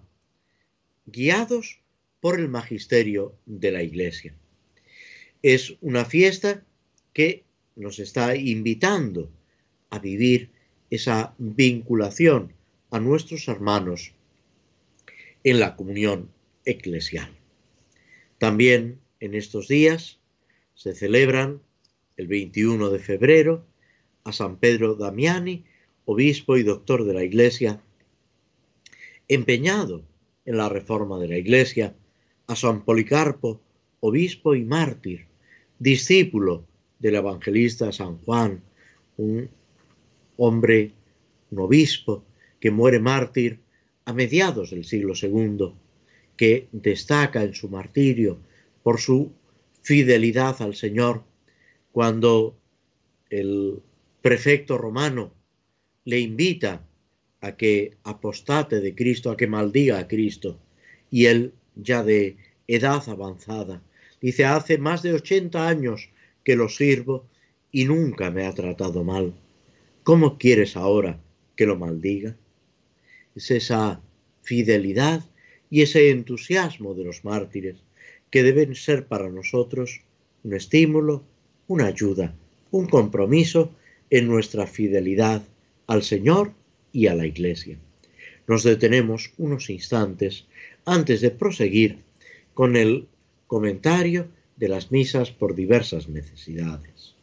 guiados 1.05 1.79
por 2.19 2.39
el 2.39 2.49
magisterio 2.49 3.35
de 3.45 3.71
la 3.71 3.83
Iglesia. 3.83 4.35
Es 5.41 5.75
una 5.81 6.05
fiesta 6.05 6.63
que 7.13 7.43
nos 7.75 7.99
está 7.99 8.35
invitando 8.35 9.31
a 9.89 9.99
vivir 9.99 10.51
esa 10.89 11.33
vinculación 11.39 12.53
a 12.91 12.99
nuestros 12.99 13.47
hermanos 13.47 14.13
en 15.43 15.59
la 15.59 15.75
comunión 15.75 16.29
eclesial. 16.65 17.35
También 18.37 18.99
en 19.19 19.33
estos 19.33 19.67
días 19.67 20.19
se 20.75 20.93
celebran 20.93 21.61
el 22.17 22.27
21 22.27 22.89
de 22.89 22.99
febrero 22.99 23.65
a 24.23 24.31
San 24.31 24.57
Pedro 24.57 24.95
Damiani, 24.95 25.65
obispo 26.05 26.57
y 26.57 26.63
doctor 26.63 27.05
de 27.05 27.13
la 27.13 27.23
Iglesia, 27.23 27.81
empeñado 29.27 30.03
en 30.45 30.57
la 30.57 30.69
reforma 30.69 31.19
de 31.19 31.27
la 31.27 31.37
Iglesia, 31.37 31.95
a 32.47 32.55
San 32.55 32.83
Policarpo, 32.83 33.61
obispo 34.01 34.53
y 34.55 34.63
mártir, 34.63 35.27
discípulo 35.79 36.65
del 36.99 37.15
evangelista 37.15 37.91
San 37.91 38.17
Juan, 38.19 38.61
un 39.17 39.49
hombre, 40.37 40.91
un 41.51 41.59
obispo, 41.59 42.23
que 42.59 42.71
muere 42.71 42.99
mártir 42.99 43.59
a 44.05 44.13
mediados 44.13 44.71
del 44.71 44.85
siglo 44.85 45.13
II, 45.21 45.73
que 46.37 46.67
destaca 46.71 47.43
en 47.43 47.53
su 47.53 47.69
martirio 47.69 48.39
por 48.83 48.99
su 48.99 49.31
fidelidad 49.81 50.61
al 50.61 50.75
Señor, 50.75 51.23
cuando 51.93 52.57
el 53.29 53.79
prefecto 54.21 54.77
romano 54.79 55.31
le 56.05 56.19
invita 56.19 56.85
a 57.39 57.55
que 57.55 57.97
apostate 58.03 58.81
de 58.81 58.95
Cristo, 58.95 59.29
a 59.29 59.37
que 59.37 59.47
maldiga 59.47 59.99
a 59.99 60.07
Cristo, 60.07 60.59
y 61.11 61.27
él 61.27 61.53
ya 61.75 62.03
de 62.03 62.37
edad 62.67 63.07
avanzada, 63.07 63.83
dice, 64.19 64.43
hace 64.43 64.79
más 64.79 65.03
de 65.03 65.13
80 65.13 65.67
años 65.67 66.09
que 66.43 66.55
lo 66.55 66.67
sirvo 66.67 67.27
y 67.71 67.85
nunca 67.85 68.31
me 68.31 68.45
ha 68.45 68.53
tratado 68.53 69.03
mal. 69.03 69.35
¿Cómo 70.03 70.39
quieres 70.39 70.75
ahora 70.75 71.21
que 71.55 71.67
lo 71.67 71.77
maldiga? 71.77 72.35
Es 73.35 73.51
esa 73.51 74.01
fidelidad 74.41 75.23
y 75.69 75.83
ese 75.83 76.09
entusiasmo 76.09 76.95
de 76.95 77.03
los 77.03 77.23
mártires 77.23 77.77
que 78.31 78.41
deben 78.41 78.73
ser 78.73 79.05
para 79.05 79.29
nosotros 79.29 80.01
un 80.43 80.55
estímulo, 80.55 81.23
una 81.67 81.87
ayuda, 81.87 82.33
un 82.71 82.87
compromiso 82.87 83.71
en 84.09 84.27
nuestra 84.27 84.67
fidelidad 84.67 85.43
al 85.87 86.03
Señor 86.03 86.51
y 86.91 87.07
a 87.07 87.15
la 87.15 87.25
Iglesia. 87.25 87.77
Nos 88.47 88.63
detenemos 88.63 89.31
unos 89.37 89.69
instantes 89.69 90.45
antes 90.85 91.21
de 91.21 91.31
proseguir 91.31 91.99
con 92.53 92.75
el 92.75 93.07
comentario 93.47 94.27
de 94.57 94.67
las 94.67 94.91
misas 94.91 95.31
por 95.31 95.55
diversas 95.55 96.09
necesidades. 96.09 97.15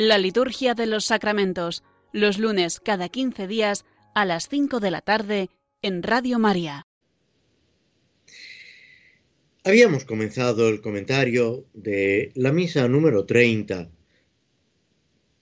La 0.00 0.16
liturgia 0.16 0.74
de 0.74 0.86
los 0.86 1.06
sacramentos, 1.06 1.82
los 2.12 2.38
lunes 2.38 2.78
cada 2.78 3.08
15 3.08 3.48
días 3.48 3.84
a 4.14 4.24
las 4.24 4.48
5 4.48 4.78
de 4.78 4.92
la 4.92 5.00
tarde 5.00 5.50
en 5.82 6.04
Radio 6.04 6.38
María. 6.38 6.86
Habíamos 9.64 10.04
comenzado 10.04 10.68
el 10.68 10.82
comentario 10.82 11.66
de 11.74 12.30
la 12.36 12.52
misa 12.52 12.86
número 12.86 13.26
30 13.26 13.90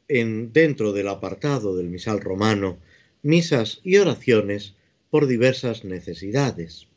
en, 0.09 0.55
dentro 0.55 0.95
del 0.95 1.09
apartado 1.09 1.77
del 1.77 1.91
misal 1.91 2.23
romano, 2.23 2.79
misas 3.21 3.83
y 3.85 3.99
oraciones 3.99 4.75
por 5.11 5.27
diversas 5.27 5.85
necesidades. 5.85 6.89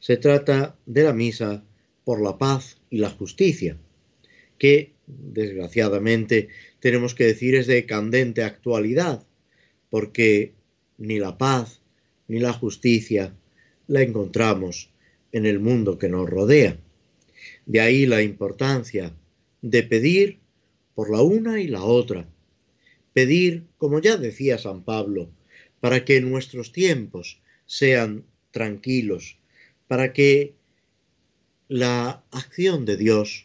Se 0.00 0.16
trata 0.16 0.76
de 0.84 1.04
la 1.04 1.12
misa 1.12 1.62
por 2.02 2.20
la 2.20 2.38
paz 2.38 2.78
y 2.90 2.98
la 2.98 3.10
justicia, 3.10 3.78
que 4.58 4.93
desgraciadamente 5.06 6.48
tenemos 6.80 7.14
que 7.14 7.24
decir 7.24 7.54
es 7.54 7.66
de 7.66 7.86
candente 7.86 8.42
actualidad, 8.42 9.26
porque 9.90 10.52
ni 10.98 11.18
la 11.18 11.38
paz 11.38 11.80
ni 12.28 12.38
la 12.40 12.52
justicia 12.52 13.34
la 13.86 14.02
encontramos 14.02 14.90
en 15.32 15.46
el 15.46 15.60
mundo 15.60 15.98
que 15.98 16.08
nos 16.08 16.28
rodea. 16.28 16.78
De 17.66 17.80
ahí 17.80 18.06
la 18.06 18.22
importancia 18.22 19.14
de 19.60 19.82
pedir 19.82 20.38
por 20.94 21.10
la 21.10 21.22
una 21.22 21.60
y 21.60 21.68
la 21.68 21.82
otra. 21.82 22.28
Pedir, 23.12 23.64
como 23.78 24.00
ya 24.00 24.16
decía 24.16 24.58
San 24.58 24.84
Pablo, 24.84 25.30
para 25.80 26.04
que 26.04 26.20
nuestros 26.20 26.72
tiempos 26.72 27.40
sean 27.66 28.24
tranquilos, 28.50 29.38
para 29.86 30.12
que 30.12 30.54
la 31.68 32.24
acción 32.30 32.84
de 32.84 32.96
Dios 32.96 33.43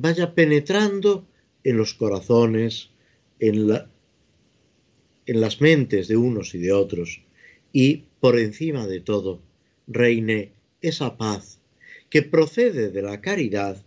vaya 0.00 0.34
penetrando 0.34 1.26
en 1.64 1.76
los 1.76 1.94
corazones, 1.94 2.90
en, 3.40 3.68
la, 3.68 3.90
en 5.26 5.40
las 5.40 5.60
mentes 5.60 6.06
de 6.08 6.16
unos 6.16 6.54
y 6.54 6.58
de 6.58 6.72
otros, 6.72 7.22
y 7.72 8.04
por 8.20 8.38
encima 8.38 8.86
de 8.86 9.00
todo 9.00 9.40
reine 9.86 10.52
esa 10.80 11.16
paz 11.16 11.60
que 12.10 12.22
procede 12.22 12.90
de 12.90 13.02
la 13.02 13.20
caridad 13.20 13.82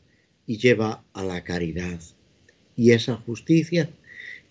y 0.46 0.58
lleva 0.58 1.04
a 1.14 1.24
la 1.24 1.44
caridad, 1.44 2.00
y 2.76 2.92
esa 2.92 3.16
justicia 3.16 3.90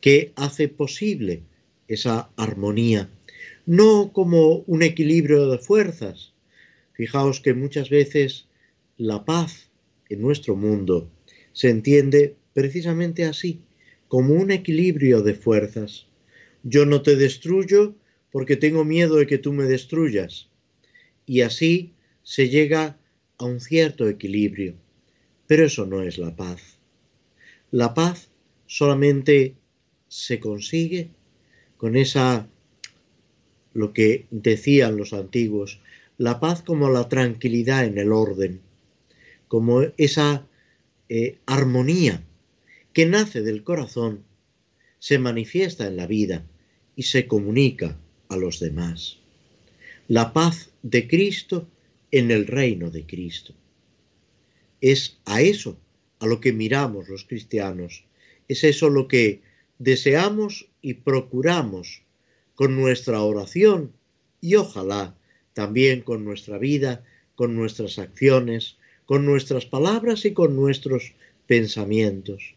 que 0.00 0.32
hace 0.36 0.68
posible 0.68 1.42
esa 1.88 2.30
armonía, 2.36 3.10
no 3.66 4.12
como 4.12 4.64
un 4.66 4.82
equilibrio 4.82 5.50
de 5.50 5.58
fuerzas. 5.58 6.32
Fijaos 6.94 7.40
que 7.40 7.54
muchas 7.54 7.90
veces 7.90 8.46
la 8.96 9.24
paz 9.24 9.68
en 10.08 10.22
nuestro 10.22 10.56
mundo 10.56 11.10
se 11.60 11.68
entiende 11.68 12.36
precisamente 12.54 13.26
así, 13.26 13.60
como 14.08 14.32
un 14.32 14.50
equilibrio 14.50 15.20
de 15.20 15.34
fuerzas. 15.34 16.06
Yo 16.62 16.86
no 16.86 17.02
te 17.02 17.16
destruyo 17.16 17.94
porque 18.32 18.56
tengo 18.56 18.82
miedo 18.82 19.16
de 19.16 19.26
que 19.26 19.36
tú 19.36 19.52
me 19.52 19.64
destruyas. 19.64 20.48
Y 21.26 21.42
así 21.42 21.92
se 22.22 22.48
llega 22.48 22.96
a 23.36 23.44
un 23.44 23.60
cierto 23.60 24.08
equilibrio. 24.08 24.72
Pero 25.46 25.66
eso 25.66 25.84
no 25.84 26.00
es 26.00 26.16
la 26.16 26.34
paz. 26.34 26.78
La 27.70 27.92
paz 27.92 28.30
solamente 28.66 29.54
se 30.08 30.40
consigue 30.40 31.10
con 31.76 31.94
esa, 31.94 32.48
lo 33.74 33.92
que 33.92 34.24
decían 34.30 34.96
los 34.96 35.12
antiguos, 35.12 35.78
la 36.16 36.40
paz 36.40 36.62
como 36.62 36.88
la 36.88 37.10
tranquilidad 37.10 37.84
en 37.84 37.98
el 37.98 38.12
orden, 38.12 38.62
como 39.46 39.82
esa 39.98 40.46
eh, 41.12 41.38
armonía 41.44 42.22
que 42.92 43.04
nace 43.04 43.40
del 43.42 43.64
corazón, 43.64 44.22
se 45.00 45.18
manifiesta 45.18 45.88
en 45.88 45.96
la 45.96 46.06
vida 46.06 46.46
y 46.94 47.02
se 47.02 47.26
comunica 47.26 47.98
a 48.28 48.36
los 48.36 48.60
demás. 48.60 49.18
La 50.06 50.32
paz 50.32 50.70
de 50.84 51.08
Cristo 51.08 51.66
en 52.12 52.30
el 52.30 52.46
reino 52.46 52.92
de 52.92 53.06
Cristo. 53.06 53.54
Es 54.80 55.18
a 55.24 55.42
eso 55.42 55.76
a 56.20 56.26
lo 56.26 56.40
que 56.40 56.52
miramos 56.52 57.08
los 57.08 57.24
cristianos, 57.24 58.04
es 58.46 58.62
eso 58.62 58.88
lo 58.88 59.08
que 59.08 59.42
deseamos 59.80 60.68
y 60.80 60.94
procuramos 60.94 62.02
con 62.54 62.76
nuestra 62.76 63.20
oración 63.22 63.92
y 64.40 64.54
ojalá 64.54 65.16
también 65.54 66.02
con 66.02 66.24
nuestra 66.24 66.56
vida, 66.56 67.04
con 67.34 67.56
nuestras 67.56 67.98
acciones, 67.98 68.76
con 69.10 69.26
nuestras 69.26 69.66
palabras 69.66 70.24
y 70.24 70.32
con 70.34 70.54
nuestros 70.54 71.14
pensamientos. 71.48 72.54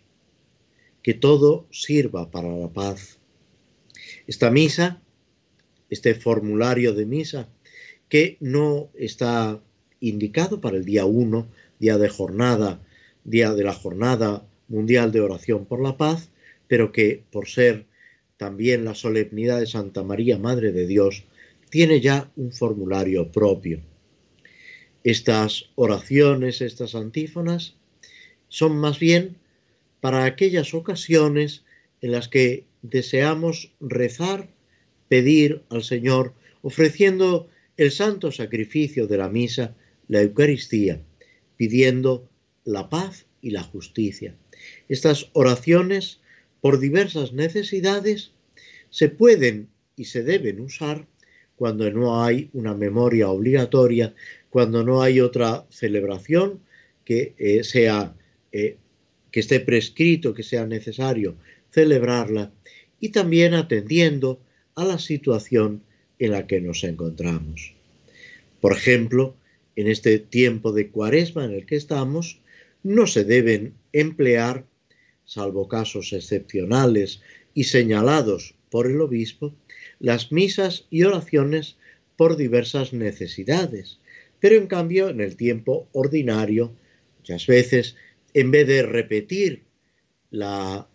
Que 1.01 1.15
todo 1.15 1.65
sirva 1.71 2.29
para 2.29 2.55
la 2.55 2.69
paz. 2.69 3.17
Esta 4.27 4.51
misa, 4.51 5.01
este 5.89 6.13
formulario 6.13 6.93
de 6.93 7.07
misa, 7.07 7.49
que 8.07 8.37
no 8.39 8.91
está 8.93 9.59
indicado 9.99 10.61
para 10.61 10.77
el 10.77 10.85
día 10.85 11.05
1, 11.05 11.47
día 11.79 11.97
de 11.97 12.09
jornada, 12.09 12.79
día 13.23 13.55
de 13.55 13.63
la 13.63 13.73
jornada 13.73 14.45
mundial 14.67 15.11
de 15.11 15.21
oración 15.21 15.65
por 15.65 15.81
la 15.81 15.97
paz, 15.97 16.29
pero 16.67 16.91
que 16.91 17.23
por 17.31 17.47
ser 17.47 17.87
también 18.37 18.85
la 18.85 18.93
solemnidad 18.93 19.59
de 19.59 19.65
Santa 19.65 20.03
María, 20.03 20.37
Madre 20.37 20.71
de 20.71 20.85
Dios, 20.85 21.23
tiene 21.71 21.99
ya 21.99 22.29
un 22.35 22.51
formulario 22.51 23.31
propio. 23.31 23.81
Estas 25.03 25.69
oraciones, 25.75 26.61
estas 26.61 26.95
antífonas, 26.95 27.75
son 28.47 28.77
más 28.77 28.99
bien 28.99 29.37
para 29.99 30.25
aquellas 30.25 30.73
ocasiones 30.73 31.63
en 32.01 32.11
las 32.11 32.27
que 32.27 32.65
deseamos 32.81 33.71
rezar, 33.79 34.49
pedir 35.07 35.63
al 35.69 35.83
Señor, 35.83 36.33
ofreciendo 36.61 37.49
el 37.77 37.91
santo 37.91 38.31
sacrificio 38.31 39.07
de 39.07 39.17
la 39.17 39.29
misa, 39.29 39.75
la 40.07 40.21
Eucaristía, 40.21 41.01
pidiendo 41.57 42.29
la 42.65 42.89
paz 42.89 43.25
y 43.41 43.51
la 43.51 43.63
justicia. 43.63 44.35
Estas 44.89 45.29
oraciones, 45.33 46.19
por 46.61 46.79
diversas 46.79 47.33
necesidades, 47.33 48.31
se 48.89 49.09
pueden 49.09 49.69
y 49.95 50.05
se 50.05 50.23
deben 50.23 50.59
usar 50.59 51.07
cuando 51.63 51.89
no 51.91 52.21
hay 52.21 52.49
una 52.51 52.73
memoria 52.73 53.29
obligatoria, 53.29 54.13
cuando 54.49 54.83
no 54.83 55.01
hay 55.01 55.21
otra 55.21 55.65
celebración 55.69 56.59
que 57.05 57.35
eh, 57.37 57.63
sea 57.63 58.13
eh, 58.51 58.75
que 59.31 59.39
esté 59.39 59.61
prescrito, 59.61 60.33
que 60.33 60.43
sea 60.43 60.65
necesario 60.65 61.35
celebrarla, 61.71 62.51
y 62.99 63.09
también 63.13 63.53
atendiendo 63.53 64.41
a 64.75 64.83
la 64.83 64.99
situación 64.99 65.81
en 66.19 66.31
la 66.31 66.47
que 66.47 66.59
nos 66.59 66.83
encontramos. 66.83 67.73
Por 68.59 68.73
ejemplo, 68.73 69.33
en 69.77 69.87
este 69.87 70.19
tiempo 70.19 70.73
de 70.73 70.89
cuaresma 70.89 71.45
en 71.45 71.53
el 71.53 71.65
que 71.65 71.77
estamos, 71.77 72.41
no 72.83 73.07
se 73.07 73.23
deben 73.23 73.73
emplear, 73.93 74.65
salvo 75.23 75.69
casos 75.69 76.11
excepcionales 76.11 77.21
y 77.53 77.63
señalados 77.63 78.53
por 78.69 78.87
el 78.87 78.99
obispo, 78.99 79.55
las 79.99 80.31
misas 80.31 80.85
y 80.89 81.03
oraciones 81.03 81.77
por 82.15 82.37
diversas 82.37 82.93
necesidades. 82.93 83.99
Pero 84.39 84.55
en 84.55 84.67
cambio, 84.67 85.09
en 85.09 85.21
el 85.21 85.35
tiempo 85.35 85.87
ordinario, 85.93 86.73
muchas 87.19 87.47
veces, 87.47 87.95
en 88.33 88.51
vez 88.51 88.67
de 88.67 88.83
repetir 88.83 89.63
la, 90.31 90.87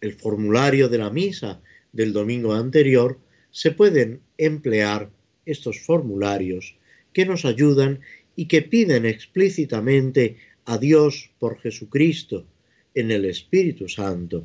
el 0.00 0.14
formulario 0.14 0.88
de 0.88 0.98
la 0.98 1.10
misa 1.10 1.60
del 1.92 2.12
domingo 2.12 2.52
anterior, 2.52 3.18
se 3.50 3.70
pueden 3.70 4.20
emplear 4.38 5.10
estos 5.46 5.80
formularios 5.80 6.76
que 7.12 7.26
nos 7.26 7.44
ayudan 7.44 8.00
y 8.36 8.46
que 8.46 8.62
piden 8.62 9.06
explícitamente 9.06 10.36
a 10.64 10.78
Dios 10.78 11.30
por 11.38 11.58
Jesucristo 11.60 12.46
en 12.94 13.10
el 13.10 13.24
Espíritu 13.24 13.88
Santo, 13.88 14.44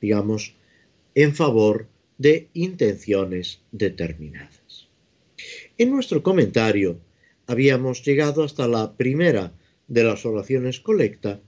digamos, 0.00 0.54
en 1.14 1.34
favor 1.34 1.86
de 2.22 2.48
intenciones 2.54 3.60
determinadas. 3.72 4.88
En 5.76 5.90
nuestro 5.90 6.22
comentario 6.22 7.00
habíamos 7.48 8.04
llegado 8.04 8.44
hasta 8.44 8.68
la 8.68 8.96
primera 8.96 9.52
de 9.88 10.04
las 10.04 10.24
oraciones 10.24 10.78
colecta 10.78 11.40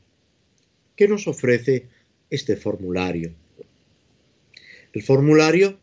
que 0.96 1.06
nos 1.06 1.28
ofrece 1.28 1.87
este 2.28 2.56
formulario. 2.56 3.32
El 4.92 5.04
formulario, 5.04 5.78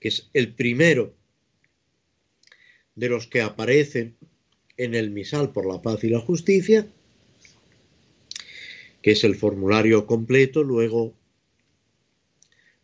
que 0.00 0.08
es 0.08 0.30
el 0.32 0.54
primero 0.54 1.14
de 2.94 3.10
los 3.10 3.26
que 3.26 3.42
aparecen 3.42 4.16
en 4.78 4.94
el 4.94 5.10
misal 5.10 5.52
por 5.52 5.66
la 5.70 5.82
paz 5.82 6.04
y 6.04 6.08
la 6.08 6.20
justicia, 6.20 6.86
que 9.02 9.10
es 9.10 9.24
el 9.24 9.34
formulario 9.34 10.06
completo, 10.06 10.62
luego 10.62 11.12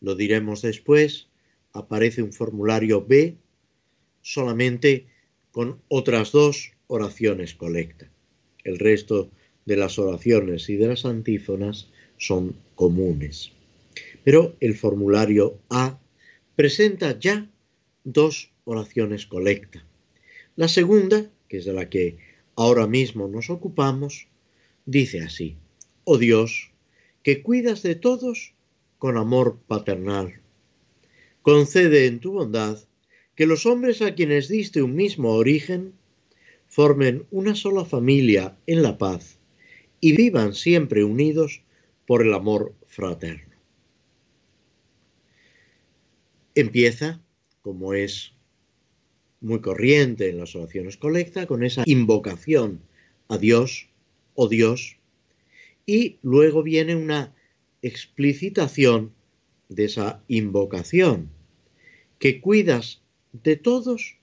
lo 0.01 0.15
diremos 0.15 0.63
después, 0.63 1.29
aparece 1.73 2.23
un 2.23 2.33
formulario 2.33 3.05
B 3.05 3.37
solamente 4.23 5.07
con 5.51 5.81
otras 5.89 6.33
dos 6.33 6.73
oraciones 6.87 7.55
colecta. 7.55 8.11
El 8.65 8.79
resto 8.79 9.31
de 9.65 9.77
las 9.77 9.99
oraciones 9.99 10.69
y 10.69 10.77
de 10.77 10.89
las 10.89 11.05
antífonas 11.05 11.89
son 12.17 12.57
comunes. 12.75 13.53
Pero 14.25 14.57
el 14.61 14.75
formulario 14.75 15.59
A 15.71 15.99
presenta 16.57 17.19
ya 17.19 17.51
dos 18.05 18.51
oraciones 18.65 19.27
colecta. 19.27 19.85
La 20.57 20.69
segunda, 20.69 21.31
que 21.49 21.59
es 21.59 21.65
de 21.65 21.73
la 21.73 21.89
que 21.89 22.19
ahora 22.57 22.87
mismo 22.87 23.29
nos 23.29 23.51
ocupamos, 23.51 24.29
dice 24.87 25.21
así, 25.21 25.57
Oh 26.05 26.19
Dios, 26.19 26.71
que 27.23 27.43
cuidas 27.43 27.83
de 27.83 27.95
todos 27.95 28.55
con 28.99 29.17
amor 29.17 29.59
paternal. 29.67 30.41
Concede 31.43 32.07
en 32.07 32.21
tu 32.21 32.33
bondad 32.33 32.79
que 33.35 33.47
los 33.47 33.67
hombres 33.67 34.03
a 34.03 34.15
quienes 34.15 34.49
diste 34.49 34.83
un 34.83 34.95
mismo 34.95 35.35
origen 35.35 35.95
formen 36.67 37.27
una 37.31 37.55
sola 37.55 37.85
familia 37.85 38.57
en 38.67 38.83
la 38.83 38.99
paz 38.99 39.39
y 40.01 40.17
vivan 40.17 40.55
siempre 40.55 41.05
unidos 41.05 41.63
por 42.07 42.23
el 42.23 42.35
amor 42.35 42.75
fraterno. 42.87 43.57
Empieza, 46.55 47.21
como 47.63 47.95
es 47.95 48.33
muy 49.41 49.61
corriente 49.61 50.29
en 50.29 50.39
las 50.39 50.57
oraciones 50.57 50.97
colecta, 50.97 51.47
con 51.47 51.63
esa 51.63 51.85
invocación 51.87 52.81
a 53.29 53.39
Dios 53.39 53.89
o 54.35 54.45
oh 54.45 54.49
Dios, 54.49 54.97
y 55.87 56.19
luego 56.23 56.63
viene 56.63 56.97
una 56.97 57.35
explicitación 57.83 59.15
de 59.69 59.85
esa 59.85 60.23
invocación, 60.29 61.31
que 62.19 62.41
cuidas 62.41 63.03
de 63.33 63.57
todos 63.57 64.17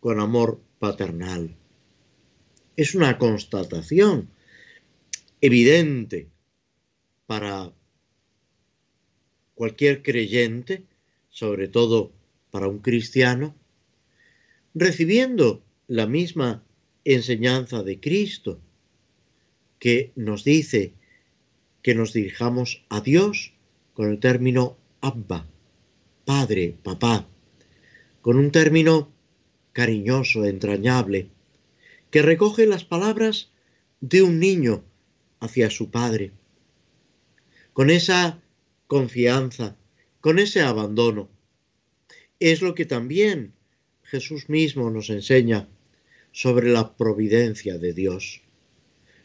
con 0.00 0.20
amor 0.20 0.60
paternal. 0.78 1.56
Es 2.76 2.94
una 2.94 3.18
constatación 3.18 4.28
evidente 5.40 6.28
para 7.26 7.72
cualquier 9.54 10.02
creyente, 10.02 10.84
sobre 11.30 11.68
todo 11.68 12.12
para 12.50 12.68
un 12.68 12.78
cristiano, 12.78 13.54
recibiendo 14.74 15.62
la 15.88 16.06
misma 16.06 16.64
enseñanza 17.04 17.82
de 17.82 18.00
Cristo, 18.00 18.60
que 19.78 20.12
nos 20.14 20.44
dice 20.44 20.94
que 21.82 21.94
nos 21.94 22.12
dirijamos 22.12 22.84
a 22.88 23.00
Dios 23.00 23.52
con 23.94 24.10
el 24.10 24.18
término 24.20 24.76
Abba, 25.00 25.46
Padre, 26.24 26.76
Papá, 26.82 27.26
con 28.20 28.38
un 28.38 28.52
término 28.52 29.12
cariñoso, 29.72 30.44
entrañable, 30.44 31.28
que 32.10 32.22
recoge 32.22 32.66
las 32.66 32.84
palabras 32.84 33.50
de 34.00 34.22
un 34.22 34.38
niño 34.38 34.84
hacia 35.40 35.70
su 35.70 35.90
padre, 35.90 36.30
con 37.72 37.90
esa 37.90 38.40
confianza, 38.86 39.76
con 40.20 40.38
ese 40.38 40.60
abandono. 40.60 41.28
Es 42.38 42.62
lo 42.62 42.74
que 42.74 42.84
también 42.84 43.54
Jesús 44.02 44.48
mismo 44.48 44.90
nos 44.90 45.10
enseña 45.10 45.68
sobre 46.32 46.70
la 46.70 46.96
providencia 46.96 47.78
de 47.78 47.92
Dios, 47.92 48.42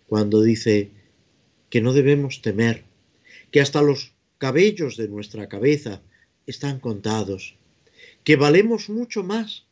cuando 0.07 0.41
dice 0.41 0.91
que 1.69 1.81
no 1.81 1.93
debemos 1.93 2.41
temer, 2.41 2.83
que 3.51 3.61
hasta 3.61 3.81
los 3.81 4.13
cabellos 4.37 4.97
de 4.97 5.07
nuestra 5.07 5.49
cabeza 5.49 6.01
están 6.45 6.79
contados, 6.79 7.55
que 8.23 8.35
valemos 8.35 8.89
mucho 8.89 9.23
más 9.23 9.65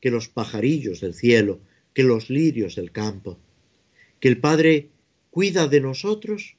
que 0.00 0.10
los 0.10 0.28
pajarillos 0.28 1.00
del 1.00 1.14
cielo, 1.14 1.60
que 1.94 2.02
los 2.02 2.30
lirios 2.30 2.76
del 2.76 2.92
campo, 2.92 3.38
que 4.20 4.28
el 4.28 4.38
Padre 4.38 4.88
cuida 5.30 5.66
de 5.66 5.80
nosotros 5.80 6.56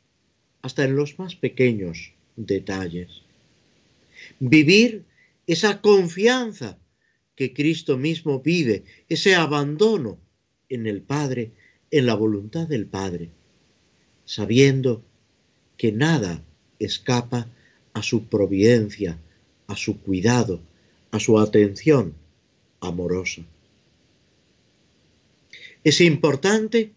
hasta 0.62 0.84
en 0.84 0.96
los 0.96 1.18
más 1.20 1.36
pequeños 1.36 2.14
detalles. 2.36 3.24
Vivir 4.40 5.06
esa 5.46 5.82
confianza 5.82 6.78
que 7.36 7.54
Cristo 7.54 7.98
mismo 7.98 8.42
vive, 8.42 8.84
ese 9.10 9.36
abandono 9.36 10.20
en 10.70 10.88
el 10.88 11.02
Padre, 11.02 11.52
en 11.92 12.06
la 12.06 12.16
voluntad 12.16 12.68
del 12.68 12.88
Padre, 12.88 13.30
sabiendo 14.28 15.02
que 15.78 15.92
nada 15.92 16.44
escapa 16.80 17.48
a 17.94 18.04
su 18.04 18.26
providencia, 18.26 19.18
a 19.68 19.76
su 19.76 20.00
cuidado, 20.02 20.60
a 21.12 21.20
su 21.20 21.40
atención 21.40 22.14
amorosa. 22.82 23.42
Es 25.84 26.02
importante 26.02 26.92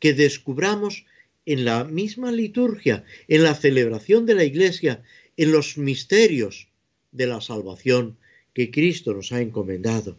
que 0.00 0.14
descubramos 0.14 1.04
en 1.44 1.66
la 1.66 1.84
misma 1.84 2.32
liturgia, 2.32 3.04
en 3.28 3.42
la 3.42 3.54
celebración 3.54 4.24
de 4.24 4.34
la 4.34 4.44
Iglesia, 4.44 5.02
en 5.36 5.52
los 5.52 5.76
misterios 5.76 6.68
de 7.12 7.26
la 7.26 7.42
salvación 7.42 8.16
que 8.54 8.70
Cristo 8.70 9.12
nos 9.12 9.32
ha 9.32 9.42
encomendado, 9.42 10.16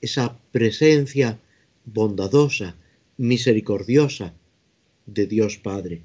esa 0.00 0.36
presencia 0.50 1.38
bondadosa, 1.84 2.74
misericordiosa 3.16 4.34
de 5.06 5.26
Dios 5.26 5.56
Padre, 5.56 6.02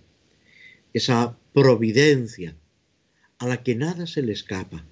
esa 0.94 1.38
providencia 1.54 2.56
a 3.40 3.48
la 3.48 3.64
que 3.64 3.76
nada 3.76 4.08
se 4.08 4.22
le 4.22 4.34
escapa, 4.34 4.86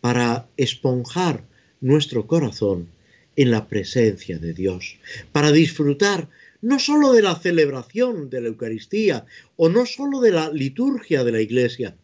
para 0.00 0.48
esponjar 0.56 1.44
nuestro 1.80 2.26
corazón 2.26 2.88
en 3.36 3.50
la 3.50 3.68
presencia 3.68 4.38
de 4.38 4.52
Dios, 4.52 4.98
para 5.32 5.52
disfrutar 5.52 6.28
no 6.60 6.78
sólo 6.78 7.12
de 7.12 7.22
la 7.22 7.34
celebración 7.34 8.30
de 8.30 8.40
la 8.40 8.48
Eucaristía 8.48 9.26
o 9.56 9.68
no 9.68 9.86
sólo 9.86 10.20
de 10.20 10.30
la 10.30 10.50
liturgia 10.50 11.24
de 11.24 11.32
la 11.32 11.40
Iglesia, 11.40 11.96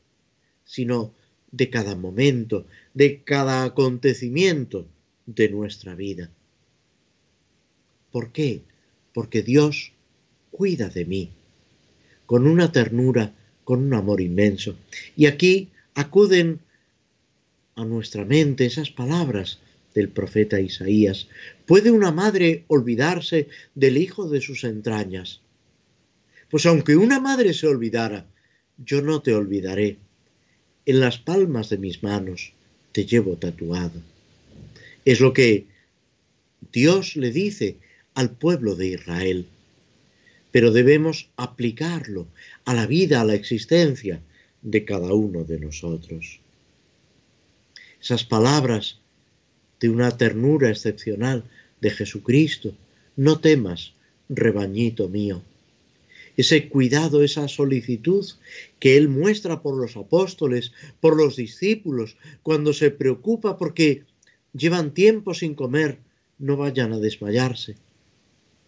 sino 0.64 1.14
de 1.50 1.70
cada 1.70 1.94
momento, 1.94 2.66
de 2.94 3.22
cada 3.22 3.64
acontecimiento 3.64 4.88
de 5.26 5.48
nuestra 5.48 5.94
vida. 5.94 6.30
¿Por 8.10 8.32
qué? 8.32 8.62
Porque 9.12 9.42
Dios 9.42 9.92
cuida 10.50 10.88
de 10.88 11.04
mí 11.04 11.30
con 12.28 12.46
una 12.46 12.70
ternura, 12.70 13.32
con 13.64 13.82
un 13.82 13.94
amor 13.94 14.20
inmenso. 14.20 14.76
Y 15.16 15.24
aquí 15.24 15.70
acuden 15.94 16.60
a 17.74 17.86
nuestra 17.86 18.26
mente 18.26 18.66
esas 18.66 18.90
palabras 18.90 19.60
del 19.94 20.10
profeta 20.10 20.60
Isaías. 20.60 21.28
¿Puede 21.64 21.90
una 21.90 22.12
madre 22.12 22.64
olvidarse 22.68 23.48
del 23.74 23.96
hijo 23.96 24.28
de 24.28 24.42
sus 24.42 24.64
entrañas? 24.64 25.40
Pues 26.50 26.66
aunque 26.66 26.96
una 26.96 27.18
madre 27.18 27.54
se 27.54 27.66
olvidara, 27.66 28.26
yo 28.76 29.00
no 29.00 29.22
te 29.22 29.34
olvidaré. 29.34 29.96
En 30.84 31.00
las 31.00 31.16
palmas 31.16 31.70
de 31.70 31.78
mis 31.78 32.02
manos 32.02 32.52
te 32.92 33.06
llevo 33.06 33.36
tatuado. 33.36 34.02
Es 35.06 35.20
lo 35.20 35.32
que 35.32 35.64
Dios 36.72 37.16
le 37.16 37.30
dice 37.30 37.78
al 38.12 38.32
pueblo 38.32 38.74
de 38.74 38.88
Israel. 38.88 39.46
Pero 40.50 40.72
debemos 40.72 41.30
aplicarlo 41.36 42.26
a 42.64 42.74
la 42.74 42.86
vida, 42.86 43.20
a 43.20 43.24
la 43.24 43.34
existencia 43.34 44.20
de 44.62 44.84
cada 44.84 45.12
uno 45.12 45.44
de 45.44 45.60
nosotros 45.60 46.40
esas 48.00 48.24
palabras 48.24 49.00
de 49.80 49.90
una 49.90 50.16
ternura 50.16 50.70
excepcional 50.70 51.44
de 51.80 51.90
Jesucristo. 51.90 52.74
No 53.16 53.40
temas, 53.40 53.94
rebañito 54.28 55.08
mío. 55.08 55.42
Ese 56.36 56.68
cuidado, 56.68 57.24
esa 57.24 57.48
solicitud 57.48 58.24
que 58.78 58.96
Él 58.96 59.08
muestra 59.08 59.60
por 59.60 59.76
los 59.76 59.96
apóstoles, 59.96 60.72
por 61.00 61.16
los 61.16 61.34
discípulos, 61.36 62.16
cuando 62.42 62.72
se 62.72 62.90
preocupa 62.90 63.56
porque 63.56 64.04
llevan 64.52 64.94
tiempo 64.94 65.34
sin 65.34 65.54
comer, 65.54 65.98
no 66.38 66.56
vayan 66.56 66.92
a 66.92 66.98
desmayarse. 66.98 67.74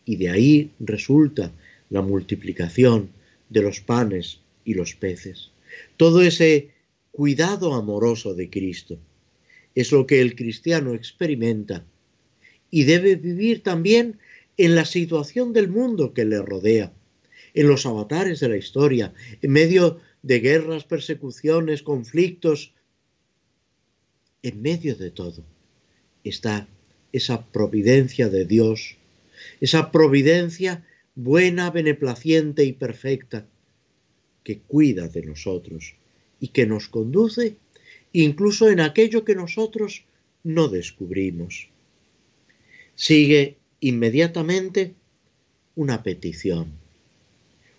Y 0.05 0.17
de 0.17 0.31
ahí 0.31 0.71
resulta 0.81 1.53
la 1.91 2.03
multiplicación 2.03 3.11
de 3.49 3.63
los 3.63 3.81
panes 3.81 4.41
y 4.65 4.75
los 4.75 4.95
peces. 4.95 5.51
Todo 5.97 6.23
ese 6.23 6.71
cuidado 7.11 7.75
amoroso 7.75 8.35
de 8.35 8.49
Cristo 8.49 8.99
es 9.75 9.93
lo 9.93 10.07
que 10.07 10.21
el 10.21 10.35
cristiano 10.35 10.95
experimenta 10.95 11.85
y 12.71 12.85
debe 12.85 13.17
vivir 13.17 13.63
también 13.63 14.19
en 14.57 14.75
la 14.75 14.85
situación 14.85 15.53
del 15.53 15.69
mundo 15.69 16.15
que 16.15 16.25
le 16.25 16.41
rodea, 16.41 16.93
en 17.55 17.69
los 17.69 17.87
avatares 17.87 18.41
de 18.41 18.49
la 18.49 18.57
historia, 18.57 19.13
en 19.43 19.51
medio 19.51 20.01
de 20.23 20.41
guerras, 20.41 20.85
persecuciones, 20.85 21.83
conflictos, 21.83 22.73
en 24.43 24.63
medio 24.63 24.95
de 24.97 25.11
todo 25.11 25.45
está 26.25 26.69
esa 27.13 27.47
providencia 27.47 28.29
de 28.29 28.45
Dios, 28.45 28.97
esa 29.61 29.91
providencia 29.91 30.87
buena, 31.15 31.71
beneplaciente 31.71 32.65
y 32.65 32.73
perfecta 32.73 33.47
que 34.45 34.59
cuida 34.61 35.09
de 35.09 35.23
nosotros 35.23 35.95
y 36.41 36.49
que 36.49 36.67
nos 36.67 36.89
conduce 36.89 37.57
incluso 38.13 38.69
en 38.71 38.81
aquello 38.81 39.25
que 39.25 39.35
nosotros 39.35 40.05
no 40.43 40.69
descubrimos. 40.69 41.69
Sigue 42.95 43.59
inmediatamente 43.81 44.95
una 45.75 46.03
petición, 46.03 46.73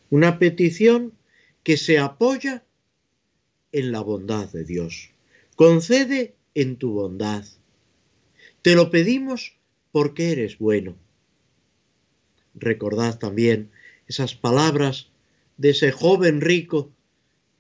una 0.10 0.40
petición 0.40 1.14
que 1.64 1.78
se 1.78 2.00
apoya 2.00 2.64
en 3.72 3.92
la 3.92 4.02
bondad 4.02 4.50
de 4.52 4.64
Dios. 4.64 5.12
Concede 5.56 6.36
en 6.56 6.78
tu 6.78 6.94
bondad. 6.94 7.46
Te 8.62 8.76
lo 8.76 8.90
pedimos 8.90 9.54
porque 9.92 10.32
eres 10.32 10.58
bueno. 10.58 10.96
Recordad 12.54 13.18
también 13.18 13.72
esas 14.08 14.36
palabras 14.36 15.10
de 15.58 15.70
ese 15.70 15.92
joven 15.92 16.42
rico 16.42 16.92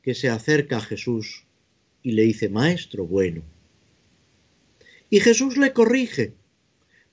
que 0.01 0.15
se 0.15 0.29
acerca 0.29 0.77
a 0.77 0.81
Jesús 0.81 1.45
y 2.03 2.13
le 2.13 2.23
dice, 2.23 2.49
Maestro 2.49 3.05
bueno. 3.05 3.43
Y 5.09 5.19
Jesús 5.19 5.57
le 5.57 5.73
corrige, 5.73 6.33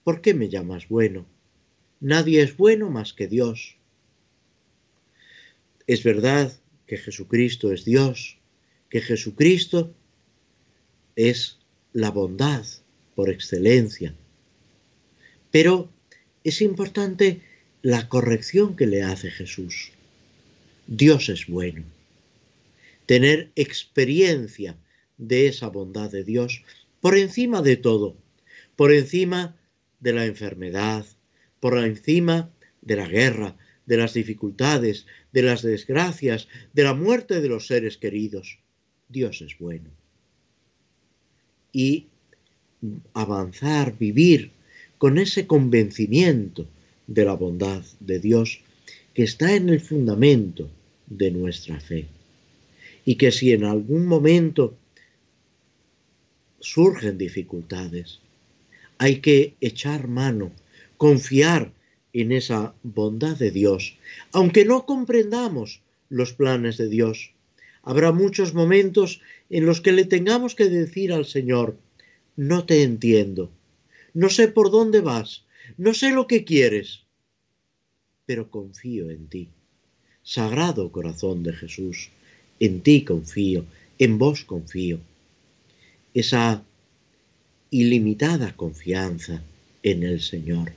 ¿por 0.04 0.20
qué 0.20 0.34
me 0.34 0.48
llamas 0.48 0.88
bueno? 0.88 1.26
Nadie 2.00 2.42
es 2.42 2.56
bueno 2.56 2.90
más 2.90 3.12
que 3.12 3.26
Dios. 3.26 3.76
Es 5.86 6.02
verdad 6.04 6.52
que 6.86 6.96
Jesucristo 6.96 7.72
es 7.72 7.84
Dios, 7.84 8.38
que 8.88 9.00
Jesucristo 9.00 9.94
es 11.16 11.58
la 11.92 12.10
bondad 12.10 12.64
por 13.14 13.30
excelencia. 13.30 14.14
Pero 15.50 15.90
es 16.44 16.62
importante 16.62 17.42
la 17.82 18.08
corrección 18.08 18.76
que 18.76 18.86
le 18.86 19.02
hace 19.02 19.30
Jesús. 19.30 19.92
Dios 20.86 21.28
es 21.28 21.46
bueno. 21.46 21.84
Tener 23.06 23.50
experiencia 23.54 24.76
de 25.16 25.46
esa 25.46 25.68
bondad 25.68 26.10
de 26.10 26.24
Dios 26.24 26.62
por 27.00 27.16
encima 27.16 27.62
de 27.62 27.76
todo, 27.76 28.16
por 28.76 28.92
encima 28.92 29.56
de 30.00 30.12
la 30.12 30.26
enfermedad, 30.26 31.06
por 31.60 31.78
encima 31.78 32.50
de 32.82 32.96
la 32.96 33.06
guerra, 33.06 33.56
de 33.86 33.96
las 33.96 34.14
dificultades, 34.14 35.06
de 35.32 35.42
las 35.42 35.62
desgracias, 35.62 36.48
de 36.72 36.82
la 36.82 36.94
muerte 36.94 37.40
de 37.40 37.48
los 37.48 37.66
seres 37.66 37.96
queridos. 37.96 38.58
Dios 39.08 39.40
es 39.40 39.58
bueno. 39.58 39.90
Y 41.72 42.08
avanzar, 43.14 43.96
vivir 43.96 44.50
con 44.98 45.18
ese 45.18 45.46
convencimiento 45.46 46.68
de 47.08 47.24
la 47.24 47.32
bondad 47.32 47.82
de 47.98 48.20
Dios 48.20 48.60
que 49.14 49.24
está 49.24 49.56
en 49.56 49.68
el 49.68 49.80
fundamento 49.80 50.70
de 51.08 51.32
nuestra 51.32 51.80
fe. 51.80 52.06
Y 53.04 53.16
que 53.16 53.32
si 53.32 53.52
en 53.52 53.64
algún 53.64 54.06
momento 54.06 54.76
surgen 56.60 57.18
dificultades, 57.18 58.20
hay 58.98 59.16
que 59.16 59.54
echar 59.60 60.06
mano, 60.06 60.52
confiar 60.96 61.72
en 62.12 62.32
esa 62.32 62.74
bondad 62.82 63.36
de 63.36 63.50
Dios, 63.50 63.96
aunque 64.32 64.64
no 64.64 64.86
comprendamos 64.86 65.82
los 66.08 66.32
planes 66.32 66.76
de 66.76 66.88
Dios. 66.88 67.32
Habrá 67.82 68.12
muchos 68.12 68.54
momentos 68.54 69.20
en 69.50 69.66
los 69.66 69.80
que 69.80 69.92
le 69.92 70.04
tengamos 70.04 70.54
que 70.54 70.68
decir 70.68 71.12
al 71.12 71.24
Señor, 71.24 71.76
no 72.36 72.66
te 72.66 72.82
entiendo, 72.82 73.50
no 74.14 74.28
sé 74.28 74.48
por 74.48 74.70
dónde 74.70 75.00
vas, 75.00 75.44
no 75.76 75.94
sé 75.94 76.10
lo 76.10 76.26
que 76.26 76.44
quieres, 76.44 77.02
pero 78.26 78.50
confío 78.50 79.10
en 79.10 79.28
ti. 79.28 79.48
Sagrado 80.22 80.92
corazón 80.92 81.42
de 81.42 81.52
Jesús, 81.52 82.10
en 82.60 82.80
ti 82.80 83.04
confío, 83.04 83.64
en 83.98 84.18
vos 84.18 84.44
confío. 84.44 85.00
Esa 86.14 86.62
ilimitada 87.70 88.54
confianza 88.56 89.42
en 89.82 90.02
el 90.02 90.20
Señor. 90.20 90.72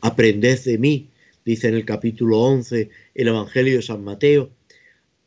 Aprended 0.00 0.62
de 0.64 0.78
mí, 0.78 1.06
dice 1.44 1.68
en 1.68 1.74
el 1.74 1.84
capítulo 1.84 2.40
11 2.40 2.90
el 3.14 3.28
Evangelio 3.28 3.76
de 3.76 3.82
San 3.82 4.04
Mateo, 4.04 4.50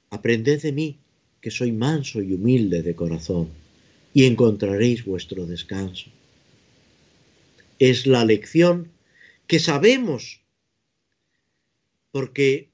aprended 0.09 0.61
de 0.61 0.71
mí, 0.71 0.97
que 1.41 1.51
soy 1.51 1.71
manso 1.71 2.21
y 2.21 2.33
humilde 2.33 2.81
de 2.81 2.95
corazón, 2.95 3.49
y 4.13 4.25
encontraréis 4.25 5.05
vuestro 5.05 5.45
descanso. 5.45 6.09
Es 7.79 8.05
la 8.05 8.25
lección 8.25 8.91
que 9.47 9.59
sabemos 9.59 10.41
porque 12.11 12.69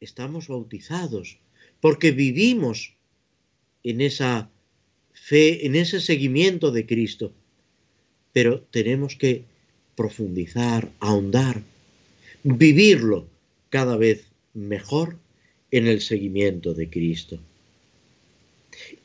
estamos 0.00 0.48
bautizados, 0.48 1.38
porque 1.80 2.10
vivimos 2.12 2.94
en 3.82 4.00
esa 4.00 4.50
fe, 5.12 5.66
en 5.66 5.74
ese 5.74 6.00
seguimiento 6.00 6.70
de 6.70 6.86
Cristo. 6.86 7.32
Pero 8.32 8.62
tenemos 8.62 9.16
que 9.16 9.44
profundizar, 9.96 10.92
ahondar, 11.00 11.62
vivirlo 12.42 13.28
cada 13.68 13.96
vez 13.96 14.26
mejor 14.54 15.18
en 15.70 15.86
el 15.86 16.00
seguimiento 16.00 16.74
de 16.74 16.90
Cristo. 16.90 17.40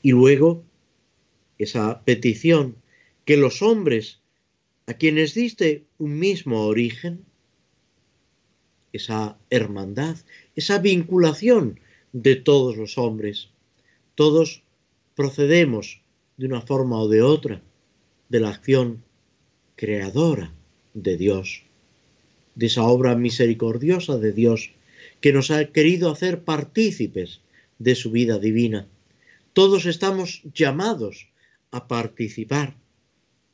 Y 0.02 0.12
luego 0.12 0.64
esa 1.58 2.02
petición 2.04 2.76
que 3.26 3.38
los 3.38 3.62
hombres 3.62 4.20
a 4.88 4.94
quienes 4.94 5.34
diste 5.34 5.86
un 5.98 6.20
mismo 6.20 6.66
origen, 6.66 7.26
esa 8.94 9.38
hermandad, 9.50 10.18
esa 10.56 10.80
vinculación 10.80 11.80
de 12.14 12.36
todos 12.36 12.78
los 12.78 12.98
hombres, 12.98 13.50
todos 14.16 14.64
procedemos 15.16 16.02
de 16.38 16.46
una 16.46 16.62
forma 16.62 17.00
o 17.02 17.08
de 17.08 17.22
otra 17.22 17.62
de 18.30 18.40
la 18.40 18.50
acción 18.50 19.04
creadora 19.76 20.54
de 20.94 21.18
Dios, 21.18 21.64
de 22.56 22.68
esa 22.68 22.84
obra 22.84 23.16
misericordiosa 23.16 24.18
de 24.18 24.32
Dios 24.32 24.72
que 25.20 25.34
nos 25.34 25.52
ha 25.52 25.66
querido 25.66 26.12
hacer 26.12 26.44
partícipes 26.44 27.42
de 27.80 27.96
su 27.96 28.12
vida 28.12 28.40
divina. 28.40 28.88
Todos 29.54 29.86
estamos 29.86 30.44
llamados 30.54 31.28
a 31.72 31.88
participar 31.88 32.78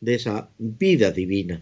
de 0.01 0.15
esa 0.15 0.49
vida 0.57 1.11
divina. 1.11 1.61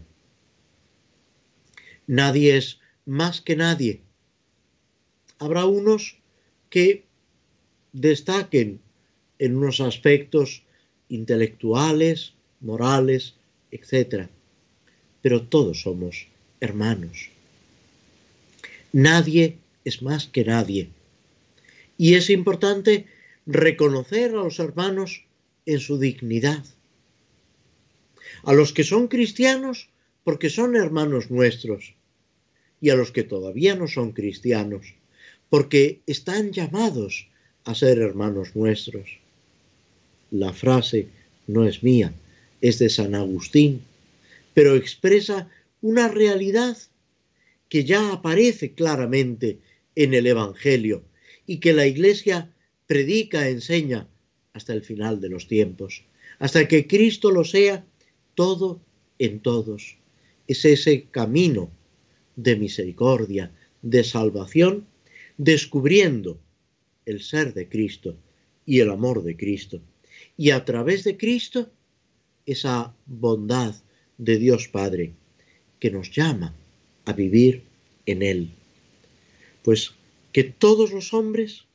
Nadie 2.08 2.58
es 2.58 2.80
más 3.06 3.42
que 3.42 3.56
nadie. 3.56 4.02
Habrá 5.38 5.66
unos 5.66 6.18
que 6.70 7.06
destaquen 7.94 8.80
en 9.38 9.58
unos 9.58 9.80
aspectos 9.80 10.64
intelectuales, 11.10 12.34
morales, 12.62 13.36
etc. 13.72 14.28
Pero 15.22 15.44
todos 15.44 15.82
somos 15.82 16.28
hermanos. 16.60 17.30
Nadie 18.92 19.58
es 19.86 20.02
más 20.02 20.28
que 20.28 20.44
nadie. 20.46 20.90
Y 21.98 22.16
es 22.16 22.30
importante 22.30 23.08
reconocer 23.46 24.32
a 24.32 24.44
los 24.44 24.60
hermanos 24.60 25.26
en 25.66 25.80
su 25.80 26.00
dignidad. 26.00 26.64
A 28.44 28.54
los 28.54 28.74
que 28.74 28.84
son 28.84 29.08
cristianos 29.08 29.90
porque 30.24 30.50
son 30.50 30.76
hermanos 30.76 31.32
nuestros. 31.32 31.96
Y 32.82 32.90
a 32.90 32.96
los 32.96 33.12
que 33.12 33.24
todavía 33.24 33.76
no 33.76 33.88
son 33.88 34.12
cristianos 34.12 34.96
porque 35.50 36.02
están 36.06 36.52
llamados 36.52 37.28
a 37.66 37.76
ser 37.76 38.00
hermanos 38.00 38.56
nuestros. 38.56 39.20
La 40.32 40.54
frase 40.54 41.08
no 41.48 41.68
es 41.68 41.84
mía, 41.84 42.14
es 42.62 42.80
de 42.80 42.90
San 42.90 43.16
Agustín, 43.16 43.82
pero 44.54 44.76
expresa 44.76 45.50
una 45.82 46.08
realidad 46.08 46.78
que 47.68 47.84
ya 47.84 48.12
aparece 48.14 48.74
claramente 48.74 49.58
en 49.96 50.14
el 50.14 50.28
Evangelio 50.28 51.04
y 51.46 51.58
que 51.58 51.74
la 51.74 51.88
Iglesia 51.88 52.54
predica, 52.88 53.50
enseña 53.50 54.08
hasta 54.54 54.74
el 54.74 54.84
final 54.84 55.22
de 55.22 55.30
los 55.30 55.48
tiempos, 55.48 56.04
hasta 56.40 56.68
que 56.68 56.88
Cristo 56.88 57.32
lo 57.32 57.44
sea 57.44 57.86
todo 58.40 58.80
en 59.18 59.42
todos. 59.42 59.98
Es 60.48 60.64
ese 60.64 61.10
camino 61.12 61.70
de 62.38 62.56
misericordia, 62.56 63.52
de 63.82 64.06
salvación, 64.06 64.88
descubriendo 65.38 66.40
el 67.06 67.22
ser 67.22 67.54
de 67.54 67.68
Cristo 67.68 68.16
y 68.66 68.80
el 68.80 68.92
amor 68.92 69.24
de 69.24 69.36
Cristo 69.36 69.82
y 70.38 70.52
a 70.52 70.64
través 70.64 71.04
de 71.04 71.18
Cristo 71.18 71.70
esa 72.46 72.96
bondad 73.06 73.76
de 74.18 74.38
Dios 74.38 74.70
Padre 74.70 75.12
que 75.82 75.92
nos 75.92 76.10
llama 76.10 76.56
a 77.04 77.12
vivir 77.12 77.64
en 78.06 78.22
Él. 78.24 78.52
Pues 79.64 79.92
que 80.32 80.46
todos 80.46 80.94
los 80.94 81.14
hombres 81.14 81.66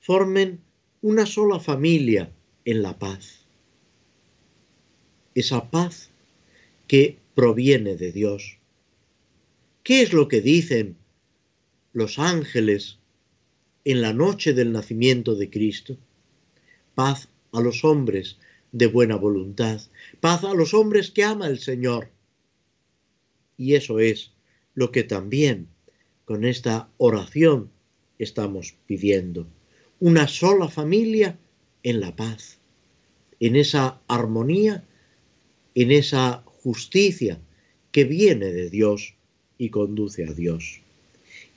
formen 0.00 0.58
una 1.02 1.24
sola 1.24 1.60
familia 1.60 2.32
en 2.64 2.82
la 2.82 2.98
paz. 2.98 3.39
Esa 5.34 5.70
paz 5.70 6.10
que 6.86 7.18
proviene 7.34 7.96
de 7.96 8.12
Dios. 8.12 8.58
¿Qué 9.82 10.02
es 10.02 10.12
lo 10.12 10.28
que 10.28 10.40
dicen 10.40 10.96
los 11.92 12.18
ángeles 12.18 12.98
en 13.84 14.02
la 14.02 14.12
noche 14.12 14.52
del 14.52 14.72
nacimiento 14.72 15.34
de 15.34 15.50
Cristo? 15.50 15.96
Paz 16.94 17.28
a 17.52 17.60
los 17.60 17.84
hombres 17.84 18.38
de 18.72 18.86
buena 18.86 19.16
voluntad, 19.16 19.80
paz 20.20 20.44
a 20.44 20.54
los 20.54 20.74
hombres 20.74 21.10
que 21.10 21.24
ama 21.24 21.46
el 21.46 21.58
Señor. 21.58 22.10
Y 23.56 23.74
eso 23.74 24.00
es 24.00 24.32
lo 24.74 24.92
que 24.92 25.02
también 25.02 25.68
con 26.24 26.44
esta 26.44 26.88
oración 26.98 27.70
estamos 28.18 28.76
pidiendo. 28.86 29.46
Una 29.98 30.28
sola 30.28 30.68
familia 30.68 31.38
en 31.82 32.00
la 32.00 32.14
paz, 32.14 32.58
en 33.40 33.56
esa 33.56 34.00
armonía, 34.06 34.84
en 35.74 35.92
esa 35.92 36.42
justicia 36.46 37.38
que 37.92 38.04
viene 38.04 38.46
de 38.52 38.70
Dios 38.70 39.14
y 39.58 39.70
conduce 39.70 40.24
a 40.24 40.32
Dios. 40.32 40.80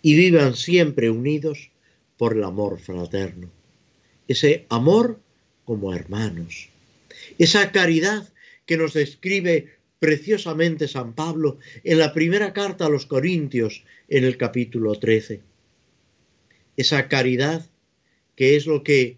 Y 0.02 0.15
vivan 0.15 0.56
siempre 0.56 1.10
unidos 1.10 1.69
por 2.17 2.36
el 2.36 2.43
amor 2.43 2.80
fraterno. 2.80 3.49
Ese 4.28 4.65
amor 4.69 5.19
como 5.65 5.93
hermanos. 5.93 6.69
Esa 7.38 7.71
caridad 7.71 8.32
que 8.65 8.78
nos 8.78 8.93
describe 8.93 9.73
preciosamente 9.99 10.88
San 10.88 11.13
Pablo 11.13 11.60
en 11.84 11.97
la 11.97 12.13
primera 12.13 12.52
carta 12.52 12.86
a 12.86 12.89
los 12.89 13.06
Corintios 13.06 13.84
en 14.10 14.26
el 14.26 14.38
capítulo 14.38 14.95
13. 14.95 15.41
Esa 16.76 17.08
caridad 17.08 17.69
que 18.36 18.56
es 18.56 18.65
lo 18.65 18.84
que, 18.84 19.17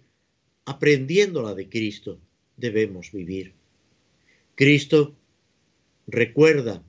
aprendiéndola 0.66 1.54
de 1.56 1.70
Cristo, 1.70 2.20
debemos 2.58 3.12
vivir. 3.12 3.54
Cristo 4.56 5.16
recuerda 6.08 6.82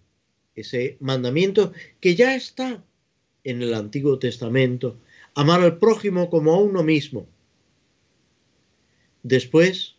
ese 0.54 0.96
mandamiento 1.00 1.72
que 2.00 2.14
ya 2.14 2.34
está 2.34 2.84
en 3.44 3.62
el 3.62 3.74
Antiguo 3.74 4.18
Testamento, 4.18 4.98
amar 5.34 5.60
al 5.60 5.78
prójimo 5.78 6.30
como 6.30 6.54
a 6.54 6.60
uno 6.60 6.82
mismo. 6.82 7.28
Después, 9.22 9.96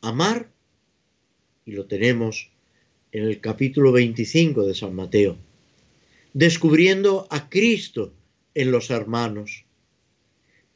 amar, 0.00 0.50
y 1.64 1.72
lo 1.72 1.86
tenemos 1.86 2.50
en 3.12 3.24
el 3.24 3.40
capítulo 3.40 3.92
25 3.92 4.66
de 4.66 4.74
San 4.74 4.94
Mateo, 4.94 5.36
descubriendo 6.32 7.26
a 7.30 7.48
Cristo 7.48 8.12
en 8.54 8.70
los 8.70 8.90
hermanos. 8.90 9.64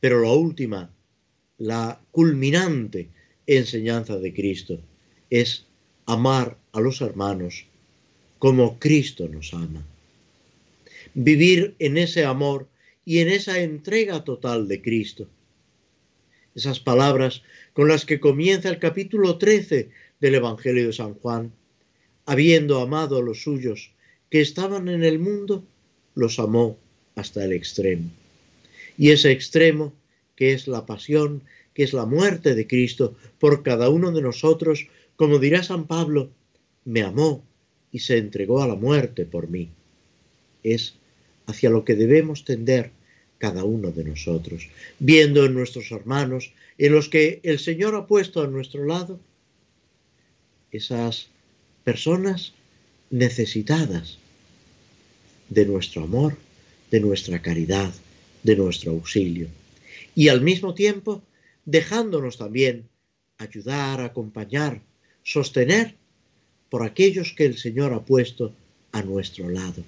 Pero 0.01 0.23
la 0.23 0.33
última, 0.33 0.91
la 1.59 2.01
culminante 2.11 3.09
enseñanza 3.47 4.19
de 4.19 4.33
Cristo 4.33 4.81
es 5.31 5.65
amar 6.07 6.57
a 6.73 6.81
los 6.81 7.01
hermanos 7.01 7.67
como 8.39 8.79
Cristo 8.79 9.29
nos 9.29 9.55
ama. 9.55 9.85
Vivir 11.15 11.75
en 11.79 11.97
ese 11.97 12.25
amor 12.25 12.69
y 13.05 13.19
en 13.19 13.29
esa 13.29 13.61
entrega 13.61 14.25
total 14.25 14.69
de 14.69 14.83
Cristo. 14.83 15.27
Esas 16.55 16.81
palabras 16.81 17.43
con 17.73 17.89
las 17.89 18.05
que 18.05 18.21
comienza 18.21 18.69
el 18.69 18.79
capítulo 18.79 19.39
13 19.39 19.91
del 20.21 20.35
Evangelio 20.35 20.87
de 20.87 20.93
San 20.93 21.15
Juan 21.15 21.53
habiendo 22.27 22.81
amado 22.81 23.19
a 23.19 23.23
los 23.23 23.43
suyos 23.43 23.93
que 24.31 24.41
estaban 24.41 24.89
en 24.89 25.05
el 25.05 25.19
mundo, 25.19 25.65
los 26.15 26.39
amó 26.39 26.77
hasta 27.15 27.45
el 27.45 27.53
extremo. 27.53 28.11
Y 28.99 29.11
ese 29.11 29.31
extremo, 29.31 29.93
que 30.35 30.53
es 30.53 30.67
la 30.67 30.85
pasión, 30.87 31.43
que 31.73 31.85
es 31.85 31.93
la 31.93 32.05
muerte 32.05 32.55
de 32.55 32.67
Cristo 32.67 33.15
por 33.39 33.62
cada 33.62 33.89
uno 33.89 34.11
de 34.11 34.23
nosotros, 34.23 34.89
como 35.17 35.39
dirá 35.39 35.63
San 35.63 35.87
Pablo, 35.87 36.31
me 36.85 37.03
amó 37.03 37.45
y 37.91 38.01
se 38.01 38.19
entregó 38.19 38.63
a 38.63 38.69
la 38.69 38.75
muerte 38.75 39.25
por 39.25 39.49
mí. 39.49 39.71
Es 40.63 40.95
hacia 41.47 41.71
lo 41.71 41.85
que 41.85 41.95
debemos 41.95 42.45
tender 42.45 42.91
cada 43.39 43.65
uno 43.65 43.91
de 43.91 44.05
nosotros, 44.05 44.69
viendo 44.99 45.45
en 45.45 45.55
nuestros 45.55 45.91
hermanos, 45.93 46.53
en 46.79 46.93
los 46.93 47.09
que 47.09 47.41
el 47.43 47.59
Señor 47.59 47.95
ha 47.95 48.07
puesto 48.07 48.43
a 48.43 48.47
nuestro 48.47 48.85
lado, 48.85 49.21
esas 50.71 51.29
personas 51.85 52.53
necesitadas 53.11 54.19
de 55.49 55.65
nuestro 55.65 56.03
amor, 56.03 56.37
de 56.91 57.01
nuestra 57.01 57.41
caridad, 57.41 57.93
de 58.43 58.57
nuestro 58.57 58.93
auxilio. 58.93 59.49
Y 60.15 60.29
al 60.29 60.41
mismo 60.41 60.75
tiempo 60.75 61.23
dejándonos 61.65 62.39
también 62.39 62.89
ayudar, 63.39 64.01
acompañar, 64.01 64.81
sostener 65.27 65.95
por 66.71 66.85
aquellos 66.85 67.33
que 67.33 67.47
el 67.47 67.59
Señor 67.59 67.93
ha 67.93 68.05
puesto 68.05 68.55
a 68.93 69.03
nuestro 69.03 69.51
lado. 69.51 69.83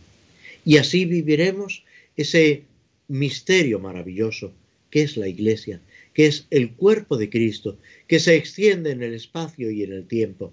Y 0.64 0.79
así 0.79 1.05
viviremos 1.05 1.85
ese 2.16 2.64
misterio 3.07 3.79
maravilloso 3.79 4.53
que 4.90 5.03
es 5.03 5.16
la 5.16 5.29
Iglesia, 5.29 5.81
que 6.12 6.27
es 6.27 6.46
el 6.51 6.72
cuerpo 6.72 7.16
de 7.16 7.31
Cristo, 7.31 7.79
que 8.09 8.18
se 8.18 8.35
extiende 8.35 8.91
en 8.91 9.03
el 9.05 9.14
espacio 9.14 9.70
y 9.70 9.84
en 9.84 9.93
el 9.93 10.09
tiempo, 10.09 10.53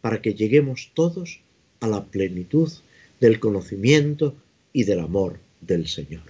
para 0.00 0.20
que 0.20 0.34
lleguemos 0.34 0.90
todos 0.94 1.38
a 1.78 1.86
la 1.86 2.04
plenitud 2.04 2.72
del 3.20 3.38
conocimiento 3.38 4.34
y 4.72 4.82
del 4.82 4.98
amor 4.98 5.38
del 5.60 5.86
Señor. 5.86 6.24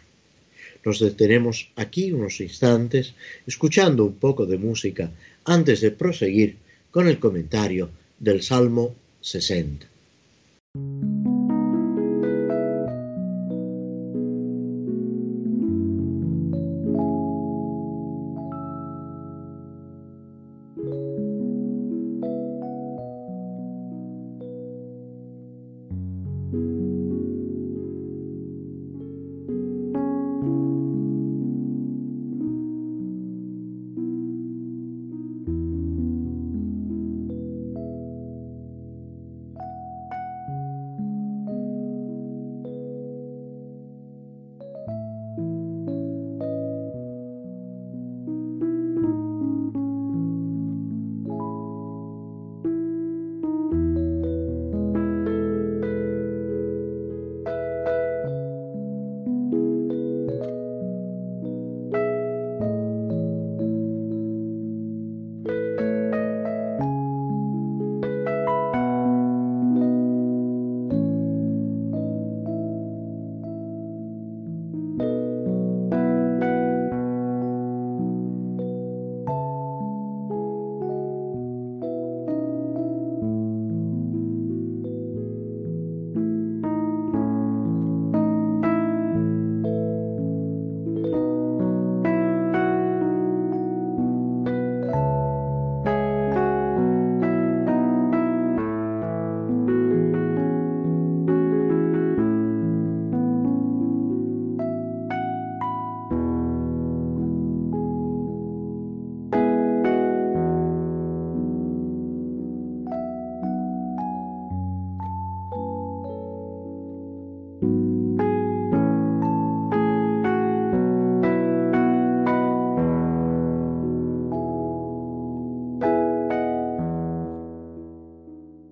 Nos 0.84 1.00
detenemos 1.00 1.70
aquí 1.76 2.12
unos 2.12 2.42
instantes 2.42 3.14
escuchando 3.46 4.04
un 4.04 4.16
poco 4.16 4.44
de 4.44 4.58
música 4.58 5.10
antes 5.44 5.80
de 5.80 5.90
proseguir 5.90 6.58
con 6.94 7.08
el 7.08 7.18
comentario 7.18 7.90
del 8.20 8.40
Salmo 8.40 8.94
60. 9.20 9.93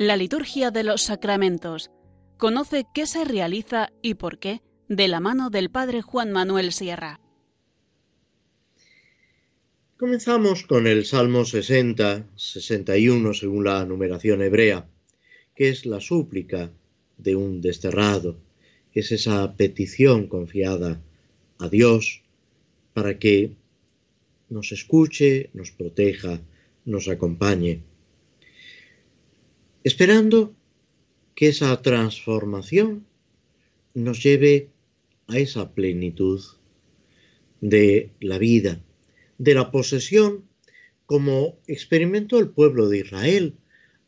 La 0.05 0.17
liturgia 0.17 0.73
de 0.73 0.83
los 0.83 1.03
sacramentos. 1.03 1.93
Conoce 2.37 2.87
qué 2.93 3.07
se 3.07 3.25
realiza 3.25 3.93
y 4.03 4.15
por 4.15 4.41
qué 4.41 4.61
de 4.89 5.07
la 5.07 5.21
mano 5.21 5.49
del 5.49 5.71
Padre 5.71 6.03
Juan 6.03 6.33
Manuel 6.33 6.73
Sierra. 6.73 7.21
Comenzamos 9.97 10.65
con 10.65 10.89
el 10.89 11.05
Salmo 11.05 11.45
60, 11.45 12.27
61 12.35 13.33
según 13.33 13.63
la 13.63 13.85
numeración 13.85 14.43
hebrea, 14.43 14.89
que 15.55 15.69
es 15.69 15.87
la 15.87 16.01
súplica 16.01 16.73
de 17.17 17.37
un 17.37 17.61
desterrado, 17.61 18.41
es 18.93 19.13
esa 19.13 19.57
petición 19.57 20.27
confiada 20.27 21.01
a 21.61 21.69
Dios 21.69 22.23
para 22.93 23.21
que 23.21 23.53
nos 24.51 24.73
escuche, 24.73 25.51
nos 25.53 25.71
proteja, 25.71 26.41
nos 26.85 27.07
acompañe, 27.07 27.85
esperando 29.85 30.55
que 31.35 31.49
esa 31.49 31.81
transformación 31.83 33.07
nos 33.95 34.23
lleve 34.23 34.71
a 35.27 35.39
esa 35.39 35.75
plenitud 35.75 36.41
de 37.61 38.11
la 38.21 38.39
vida, 38.39 38.81
de 39.39 39.55
la 39.55 39.71
posesión, 39.71 40.45
como 41.07 41.59
experimentó 41.67 42.39
el 42.39 42.49
pueblo 42.51 42.89
de 42.89 42.99
Israel 42.99 43.55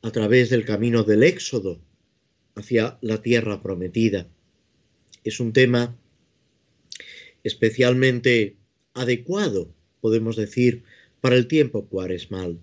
a 0.03 0.11
través 0.11 0.51
del 0.51 0.65
camino 0.65 1.03
del 1.03 1.23
Éxodo 1.23 1.81
hacia 2.55 2.99
la 3.01 3.21
tierra 3.21 3.63
prometida. 3.63 4.29
Es 5.25 5.41
un 5.41 5.53
tema 5.53 5.97
especialmente 7.43 8.57
adecuado, 8.95 9.75
podemos 10.01 10.37
decir, 10.37 10.85
para 11.21 11.37
el 11.37 11.47
tiempo 11.47 11.87
cuaresmal. 11.87 12.59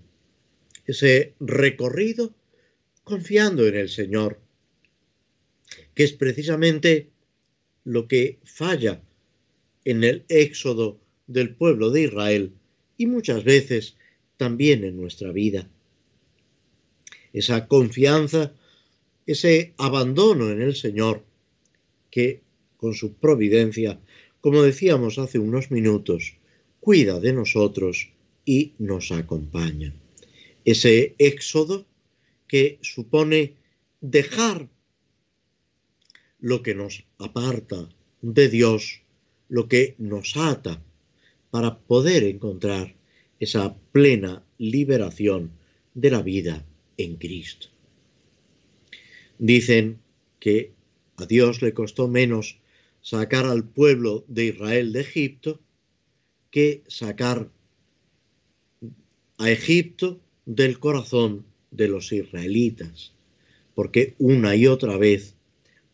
Ese 0.86 1.34
recorrido 1.40 2.34
confiando 3.04 3.66
en 3.66 3.76
el 3.76 3.88
Señor, 3.88 4.40
que 5.94 6.04
es 6.04 6.12
precisamente 6.12 7.10
lo 7.84 8.06
que 8.06 8.38
falla 8.44 9.02
en 9.84 10.04
el 10.04 10.24
éxodo 10.28 11.00
del 11.26 11.54
pueblo 11.54 11.90
de 11.90 12.02
Israel 12.02 12.52
y 12.96 13.06
muchas 13.06 13.44
veces 13.44 13.96
también 14.36 14.84
en 14.84 14.96
nuestra 14.96 15.32
vida. 15.32 15.68
Esa 17.32 17.66
confianza, 17.66 18.52
ese 19.26 19.74
abandono 19.78 20.50
en 20.50 20.60
el 20.62 20.76
Señor, 20.76 21.24
que 22.10 22.42
con 22.76 22.94
su 22.94 23.14
providencia, 23.14 24.00
como 24.40 24.62
decíamos 24.62 25.18
hace 25.18 25.38
unos 25.38 25.70
minutos, 25.70 26.36
cuida 26.80 27.20
de 27.20 27.32
nosotros 27.32 28.10
y 28.44 28.72
nos 28.78 29.12
acompaña. 29.12 29.94
Ese 30.64 31.14
éxodo 31.18 31.86
que 32.52 32.78
supone 32.82 33.54
dejar 34.02 34.68
lo 36.38 36.62
que 36.62 36.74
nos 36.74 37.06
aparta 37.16 37.88
de 38.20 38.50
Dios, 38.50 39.00
lo 39.48 39.68
que 39.68 39.94
nos 39.96 40.36
ata, 40.36 40.82
para 41.50 41.78
poder 41.78 42.24
encontrar 42.24 42.94
esa 43.40 43.74
plena 43.92 44.44
liberación 44.58 45.52
de 45.94 46.10
la 46.10 46.20
vida 46.20 46.62
en 46.98 47.16
Cristo. 47.16 47.68
Dicen 49.38 50.02
que 50.38 50.72
a 51.16 51.24
Dios 51.24 51.62
le 51.62 51.72
costó 51.72 52.06
menos 52.06 52.58
sacar 53.00 53.46
al 53.46 53.64
pueblo 53.64 54.26
de 54.28 54.44
Israel 54.48 54.92
de 54.92 55.00
Egipto 55.00 55.58
que 56.50 56.84
sacar 56.86 57.48
a 59.38 59.50
Egipto 59.50 60.20
del 60.44 60.78
corazón 60.78 61.46
de 61.72 61.88
los 61.88 62.12
israelitas, 62.12 63.12
porque 63.74 64.14
una 64.18 64.54
y 64.54 64.66
otra 64.66 64.96
vez 64.96 65.34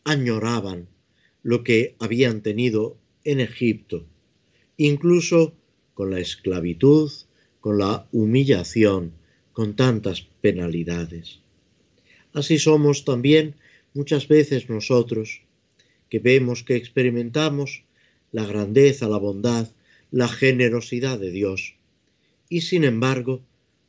añoraban 0.03 0.87
lo 1.41 1.63
que 1.63 1.95
habían 1.99 2.41
tenido 2.41 2.97
en 3.23 3.39
Egipto, 3.39 4.05
incluso 4.77 5.53
con 5.93 6.11
la 6.11 6.19
esclavitud, 6.19 7.11
con 7.59 7.77
la 7.77 8.07
humillación, 8.11 9.13
con 9.53 9.75
tantas 9.75 10.21
penalidades. 10.41 11.39
Así 12.33 12.59
somos 12.59 13.05
también 13.05 13.55
muchas 13.93 14.27
veces 14.27 14.69
nosotros, 14.69 15.41
que 16.09 16.19
vemos 16.19 16.63
que 16.63 16.75
experimentamos 16.75 17.83
la 18.31 18.45
grandeza, 18.45 19.07
la 19.07 19.17
bondad, 19.17 19.67
la 20.11 20.27
generosidad 20.27 21.19
de 21.19 21.31
Dios, 21.31 21.75
y 22.49 22.61
sin 22.61 22.83
embargo 22.83 23.41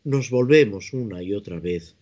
nos 0.05 0.30
volvemos 0.30 0.92
una 0.92 1.22
y 1.22 1.34
otra 1.34 1.61
vez 1.61 1.94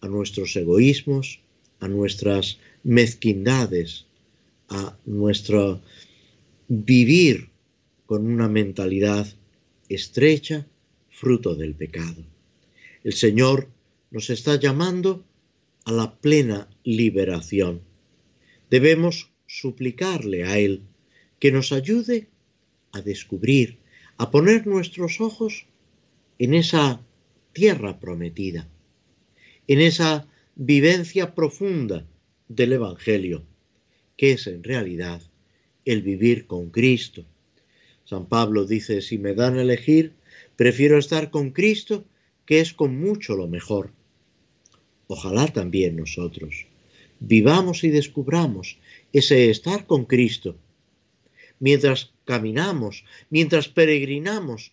a 0.00 0.08
nuestros 0.08 0.54
egoísmos, 0.56 1.40
a 1.78 1.88
nuestras 1.88 2.58
mezquindades, 2.84 4.06
a 4.68 4.96
nuestro 5.06 5.80
vivir 6.68 7.48
con 8.06 8.26
una 8.26 8.48
mentalidad 8.48 9.26
estrecha, 9.88 10.66
fruto 11.10 11.54
del 11.54 11.74
pecado. 11.74 12.24
El 13.02 13.12
Señor 13.14 13.68
nos 14.10 14.30
está 14.30 14.56
llamando 14.56 15.24
a 15.84 15.92
la 15.92 16.14
plena 16.16 16.68
liberación. 16.84 17.80
Debemos 18.70 19.30
suplicarle 19.46 20.44
a 20.44 20.58
Él 20.58 20.82
que 21.38 21.50
nos 21.50 21.72
ayude 21.72 22.28
a 22.92 23.00
descubrir, 23.00 23.78
a 24.18 24.30
poner 24.30 24.66
nuestros 24.66 25.20
ojos 25.20 25.66
en 26.38 26.54
esa 26.54 27.00
tierra 27.52 27.98
prometida, 27.98 28.68
en 29.66 29.80
esa 29.80 30.26
vivencia 30.54 31.34
profunda 31.34 32.06
del 32.48 32.72
Evangelio, 32.72 33.44
que 34.16 34.32
es 34.32 34.46
en 34.46 34.62
realidad 34.62 35.22
el 35.84 36.02
vivir 36.02 36.46
con 36.46 36.70
Cristo. 36.70 37.24
San 38.04 38.26
Pablo 38.26 38.66
dice, 38.66 39.02
si 39.02 39.18
me 39.18 39.34
dan 39.34 39.56
a 39.58 39.62
elegir, 39.62 40.12
prefiero 40.56 40.98
estar 40.98 41.30
con 41.30 41.50
Cristo, 41.50 42.04
que 42.44 42.60
es 42.60 42.74
con 42.74 43.00
mucho 43.00 43.36
lo 43.36 43.48
mejor. 43.48 43.92
Ojalá 45.06 45.46
también 45.48 45.96
nosotros 45.96 46.66
vivamos 47.20 47.84
y 47.84 47.90
descubramos 47.90 48.78
ese 49.12 49.50
estar 49.50 49.86
con 49.86 50.06
Cristo, 50.06 50.56
mientras 51.58 52.12
caminamos, 52.24 53.04
mientras 53.28 53.68
peregrinamos 53.68 54.72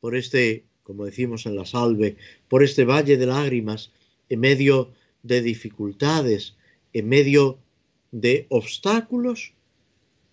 por 0.00 0.16
este 0.16 0.64
como 0.82 1.04
decimos 1.04 1.46
en 1.46 1.56
la 1.56 1.64
salve, 1.64 2.16
por 2.48 2.62
este 2.62 2.84
valle 2.84 3.16
de 3.16 3.26
lágrimas, 3.26 3.90
en 4.28 4.40
medio 4.40 4.92
de 5.22 5.42
dificultades, 5.42 6.56
en 6.92 7.08
medio 7.08 7.58
de 8.10 8.46
obstáculos, 8.48 9.52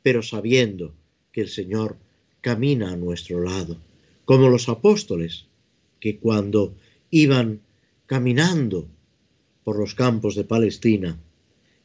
pero 0.01 0.21
sabiendo 0.23 0.93
que 1.31 1.41
el 1.41 1.49
Señor 1.49 1.97
camina 2.41 2.91
a 2.91 2.97
nuestro 2.97 3.41
lado, 3.43 3.77
como 4.25 4.49
los 4.49 4.69
apóstoles, 4.69 5.45
que 5.99 6.17
cuando 6.17 6.73
iban 7.11 7.61
caminando 8.05 8.87
por 9.63 9.77
los 9.77 9.93
campos 9.93 10.35
de 10.35 10.45
Palestina, 10.45 11.19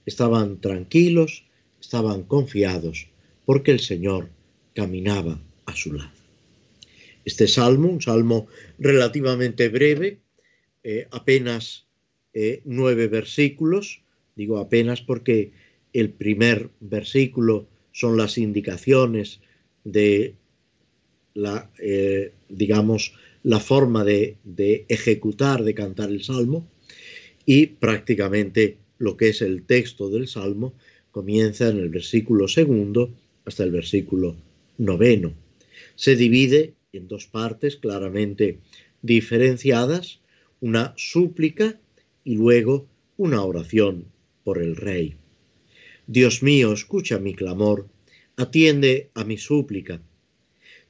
estaban 0.07 0.61
tranquilos, 0.61 1.45
estaban 1.81 2.23
confiados, 2.23 3.09
porque 3.45 3.73
el 3.73 3.81
Señor 3.81 4.31
caminaba 4.75 5.39
a 5.67 5.75
su 5.75 5.93
lado 5.93 6.24
este 7.25 7.49
salmo, 7.49 7.89
un 7.89 8.03
salmo 8.03 8.47
relativamente 8.79 9.69
breve, 9.69 10.21
eh, 10.83 11.07
apenas 11.11 11.87
eh, 12.35 12.61
nueve 12.65 13.09
versículos, 13.09 14.03
digo 14.37 14.59
apenas 14.59 15.01
porque 15.01 15.53
el 15.93 16.11
primer 16.11 16.71
versículo 16.81 17.67
son 17.93 18.17
las 18.17 18.39
indicaciones 18.39 19.41
de 19.85 20.35
la, 21.35 21.71
eh, 21.79 22.33
digamos, 22.49 23.15
la 23.43 23.61
forma 23.61 24.05
de, 24.05 24.37
de 24.45 24.85
ejecutar, 24.89 25.65
de 25.65 25.75
cantar 25.75 26.11
el 26.11 26.23
salmo, 26.23 26.69
y 27.47 27.67
prácticamente 27.67 28.79
lo 28.99 29.17
que 29.17 29.29
es 29.29 29.43
el 29.43 29.65
texto 29.65 30.09
del 30.09 30.29
salmo 30.29 30.75
comienza 31.11 31.69
en 31.69 31.79
el 31.79 31.91
versículo 31.91 32.49
segundo 32.49 33.15
hasta 33.45 33.63
el 33.65 33.71
versículo 33.71 34.37
noveno. 34.79 35.35
Se 35.95 36.17
divide 36.17 36.75
en 36.97 37.09
dos 37.09 37.27
partes 37.27 37.77
claramente 37.77 38.61
diferenciadas, 39.03 40.21
una 40.61 40.95
súplica 40.97 41.79
y 42.25 42.37
luego 42.37 42.87
una 43.17 43.43
oración 43.43 44.07
por 44.45 44.63
el 44.63 44.77
rey. 44.77 45.17
Dios 46.07 46.43
mío, 46.43 46.73
escucha 46.73 47.19
mi 47.19 47.35
clamor, 47.35 47.89
atiende 48.37 49.11
a 49.15 49.25
mi 49.25 49.39
súplica. 49.39 50.01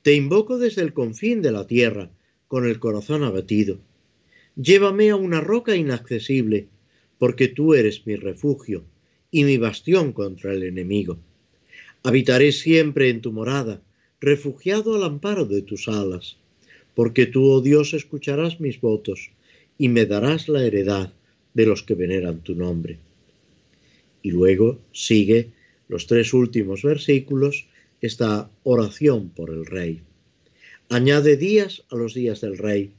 Te 0.02 0.14
invoco 0.14 0.58
desde 0.58 0.82
el 0.82 0.92
confín 0.92 1.42
de 1.42 1.52
la 1.52 1.66
tierra, 1.66 2.10
con 2.48 2.66
el 2.66 2.78
corazón 2.78 3.24
abatido. 3.24 3.78
Llévame 4.56 5.10
a 5.10 5.16
una 5.16 5.40
roca 5.40 5.74
inaccesible, 5.74 6.68
porque 7.18 7.48
tú 7.48 7.74
eres 7.74 8.06
mi 8.06 8.16
refugio 8.16 8.84
y 9.30 9.44
mi 9.44 9.56
bastión 9.56 10.12
contra 10.12 10.52
el 10.52 10.62
enemigo. 10.62 11.18
Habitaré 12.02 12.52
siempre 12.52 13.08
en 13.08 13.20
tu 13.22 13.32
morada, 13.32 13.80
refugiado 14.24 14.94
al 14.94 15.04
amparo 15.04 15.44
de 15.44 15.62
tus 15.62 15.88
alas, 15.88 16.36
porque 16.94 17.26
tú, 17.26 17.50
oh 17.50 17.60
Dios, 17.60 17.94
escucharás 17.94 18.60
mis 18.60 18.80
votos 18.80 19.30
y 19.78 19.88
me 19.88 20.06
darás 20.06 20.48
la 20.48 20.64
heredad 20.64 21.12
de 21.52 21.66
los 21.66 21.82
que 21.82 21.94
veneran 21.94 22.40
tu 22.40 22.54
nombre. 22.54 22.98
Y 24.22 24.30
luego 24.30 24.78
sigue 24.92 25.50
los 25.88 26.06
tres 26.06 26.32
últimos 26.32 26.82
versículos 26.82 27.66
esta 28.00 28.50
oración 28.62 29.28
por 29.28 29.50
el 29.50 29.66
rey. 29.66 30.00
Añade 30.88 31.36
días 31.36 31.84
a 31.90 31.96
los 31.96 32.14
días 32.14 32.40
del 32.40 32.58
rey, 32.58 32.92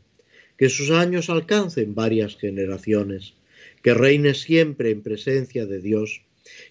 que 0.57 0.69
sus 0.69 0.91
años 0.91 1.29
alcancen 1.29 1.95
varias 1.95 2.37
generaciones, 2.37 3.33
que 3.81 3.93
reine 3.93 4.33
siempre 4.33 4.91
en 4.91 5.01
presencia 5.01 5.65
de 5.65 5.81
Dios, 5.81 6.21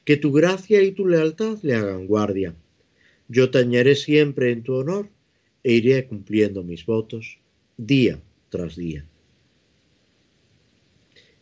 que 0.04 0.16
tu 0.16 0.32
gracia 0.32 0.82
y 0.82 0.92
tu 0.92 1.06
lealtad 1.06 1.58
le 1.62 1.74
hagan 1.74 2.06
guardia 2.06 2.54
yo 3.28 3.50
tañeré 3.50 3.96
siempre 3.96 4.52
en 4.52 4.62
tu 4.62 4.74
honor 4.74 5.08
e 5.62 5.72
iré 5.72 6.06
cumpliendo 6.06 6.62
mis 6.62 6.84
votos 6.84 7.38
día 7.76 8.20
tras 8.50 8.76
día. 8.76 9.06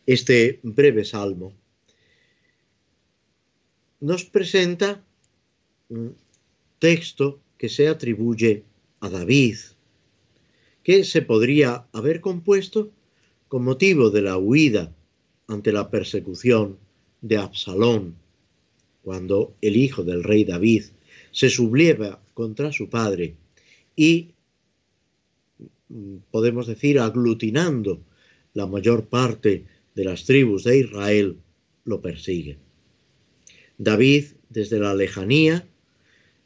Este 0.05 0.59
breve 0.63 1.05
salmo 1.05 1.53
nos 3.99 4.25
presenta 4.25 5.03
un 5.89 6.15
texto 6.79 7.39
que 7.57 7.69
se 7.69 7.87
atribuye 7.87 8.63
a 8.99 9.09
David, 9.09 9.57
que 10.83 11.05
se 11.05 11.21
podría 11.21 11.87
haber 11.93 12.19
compuesto 12.19 12.91
con 13.47 13.63
motivo 13.63 14.09
de 14.09 14.21
la 14.21 14.37
huida 14.37 14.93
ante 15.47 15.71
la 15.71 15.89
persecución 15.89 16.77
de 17.21 17.37
Absalón, 17.37 18.15
cuando 19.03 19.55
el 19.61 19.77
hijo 19.77 20.03
del 20.03 20.23
rey 20.23 20.43
David 20.43 20.83
se 21.33 21.49
subleva 21.49 22.21
contra 22.33 22.71
su 22.71 22.89
padre 22.89 23.35
y, 23.95 24.35
mm, 25.89 26.17
podemos 26.31 26.67
decir, 26.67 26.99
aglutinando 26.99 28.01
la 28.53 28.67
mayor 28.67 29.07
parte 29.07 29.65
de 29.95 30.05
las 30.05 30.23
tribus 30.23 30.63
de 30.63 30.77
Israel, 30.79 31.39
lo 31.83 32.01
persigue. 32.01 32.57
David, 33.77 34.25
desde 34.49 34.79
la 34.79 34.95
lejanía, 34.95 35.67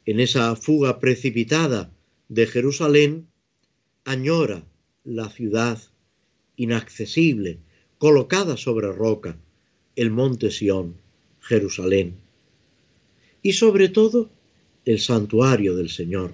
en 0.06 0.20
esa 0.20 0.56
fuga 0.56 0.98
precipitada 0.98 1.92
de 2.28 2.46
Jerusalén, 2.46 3.28
añora 4.04 4.64
la 5.04 5.28
ciudad 5.28 5.78
inaccesible, 6.56 7.58
colocada 7.98 8.56
sobre 8.56 8.90
roca, 8.90 9.38
el 9.96 10.10
monte 10.10 10.50
Sión, 10.50 10.96
Jerusalén. 11.40 12.16
Y 13.42 13.52
sobre 13.52 13.88
todo, 13.88 14.30
el 14.88 15.00
santuario 15.00 15.76
del 15.76 15.90
Señor, 15.90 16.32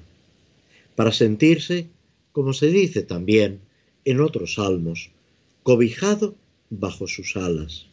para 0.95 1.11
sentirse, 1.11 1.89
como 2.31 2.53
se 2.53 2.69
dice 2.69 3.03
también 3.03 3.59
en 4.05 4.21
otros 4.21 4.55
salmos, 4.55 5.11
cobijado 5.65 6.37
bajo 6.71 7.09
sus 7.09 7.37
alas. 7.37 7.87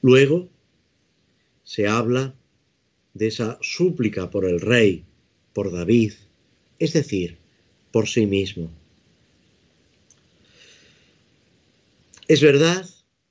Luego 0.00 0.48
se 1.62 1.86
habla 1.86 2.34
de 3.12 3.26
esa 3.26 3.58
súplica 3.60 4.30
por 4.30 4.46
el 4.46 4.62
rey, 4.62 5.04
por 5.52 5.72
David, 5.72 6.14
es 6.78 6.94
decir, 6.94 7.36
por 7.92 8.08
sí 8.08 8.24
mismo. 8.24 8.70
Es 12.28 12.40
verdad 12.40 12.88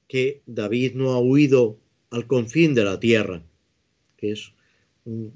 que 0.07 0.41
David 0.45 0.93
no 0.93 1.13
ha 1.13 1.19
huido 1.19 1.79
al 2.11 2.27
confín 2.27 2.75
de 2.75 2.83
la 2.83 2.99
tierra, 2.99 3.41
que 4.17 4.33
es 4.33 4.51
un 5.03 5.33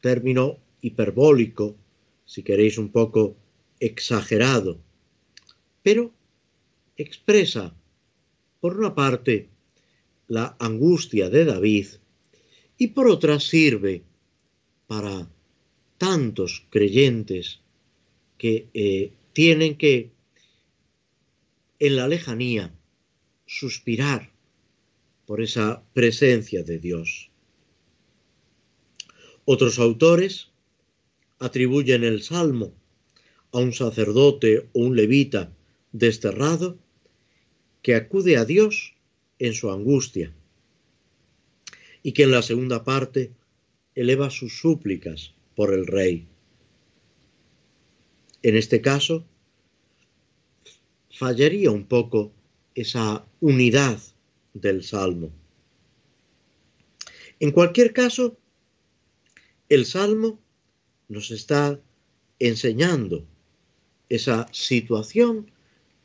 término 0.00 0.58
hiperbólico, 0.80 1.76
si 2.24 2.42
queréis 2.42 2.78
un 2.78 2.90
poco 2.90 3.36
exagerado, 3.80 4.78
pero 5.82 6.12
expresa, 6.96 7.74
por 8.60 8.76
una 8.76 8.94
parte, 8.94 9.48
la 10.26 10.56
angustia 10.58 11.30
de 11.30 11.44
David 11.44 11.86
y 12.76 12.88
por 12.88 13.08
otra 13.08 13.40
sirve 13.40 14.02
para 14.86 15.28
tantos 15.96 16.64
creyentes 16.70 17.60
que 18.36 18.68
eh, 18.74 19.12
tienen 19.32 19.76
que 19.76 20.10
en 21.78 21.96
la 21.96 22.08
lejanía 22.08 22.72
suspirar 23.46 24.30
por 25.26 25.42
esa 25.42 25.82
presencia 25.92 26.62
de 26.62 26.78
Dios. 26.78 27.30
Otros 29.50 29.78
autores 29.78 30.50
atribuyen 31.38 32.04
el 32.04 32.20
salmo 32.20 32.74
a 33.50 33.56
un 33.56 33.72
sacerdote 33.72 34.68
o 34.74 34.80
un 34.80 34.94
levita 34.94 35.50
desterrado 35.90 36.76
que 37.80 37.94
acude 37.94 38.36
a 38.36 38.44
Dios 38.44 38.94
en 39.38 39.54
su 39.54 39.70
angustia 39.70 40.34
y 42.02 42.12
que 42.12 42.24
en 42.24 42.32
la 42.32 42.42
segunda 42.42 42.84
parte 42.84 43.32
eleva 43.94 44.28
sus 44.28 44.58
súplicas 44.58 45.32
por 45.56 45.72
el 45.72 45.86
rey. 45.86 46.28
En 48.42 48.54
este 48.54 48.82
caso, 48.82 49.24
fallaría 51.08 51.70
un 51.70 51.86
poco 51.86 52.32
esa 52.74 53.24
unidad 53.40 53.98
del 54.52 54.84
salmo. 54.84 55.32
En 57.40 57.50
cualquier 57.50 57.94
caso, 57.94 58.36
el 59.68 59.84
Salmo 59.84 60.40
nos 61.08 61.30
está 61.30 61.80
enseñando 62.38 63.26
esa 64.08 64.46
situación 64.52 65.50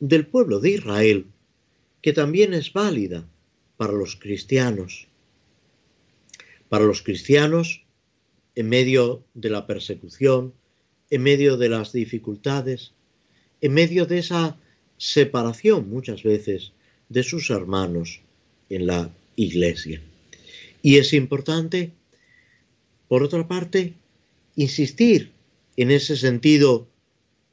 del 0.00 0.26
pueblo 0.26 0.60
de 0.60 0.72
Israel, 0.72 1.26
que 2.02 2.12
también 2.12 2.52
es 2.52 2.72
válida 2.72 3.26
para 3.76 3.92
los 3.92 4.16
cristianos. 4.16 5.06
Para 6.68 6.84
los 6.84 7.02
cristianos, 7.02 7.82
en 8.54 8.68
medio 8.68 9.24
de 9.34 9.50
la 9.50 9.66
persecución, 9.66 10.52
en 11.10 11.22
medio 11.22 11.56
de 11.56 11.68
las 11.68 11.92
dificultades, 11.92 12.92
en 13.60 13.72
medio 13.72 14.06
de 14.06 14.18
esa 14.18 14.58
separación 14.96 15.88
muchas 15.88 16.22
veces 16.22 16.72
de 17.08 17.22
sus 17.22 17.50
hermanos 17.50 18.20
en 18.68 18.86
la 18.86 19.10
iglesia. 19.36 20.02
Y 20.82 20.96
es 20.96 21.12
importante 21.12 21.92
por 23.14 23.22
otra 23.22 23.46
parte, 23.46 23.94
insistir 24.56 25.30
en 25.76 25.92
ese 25.92 26.16
sentido 26.16 26.88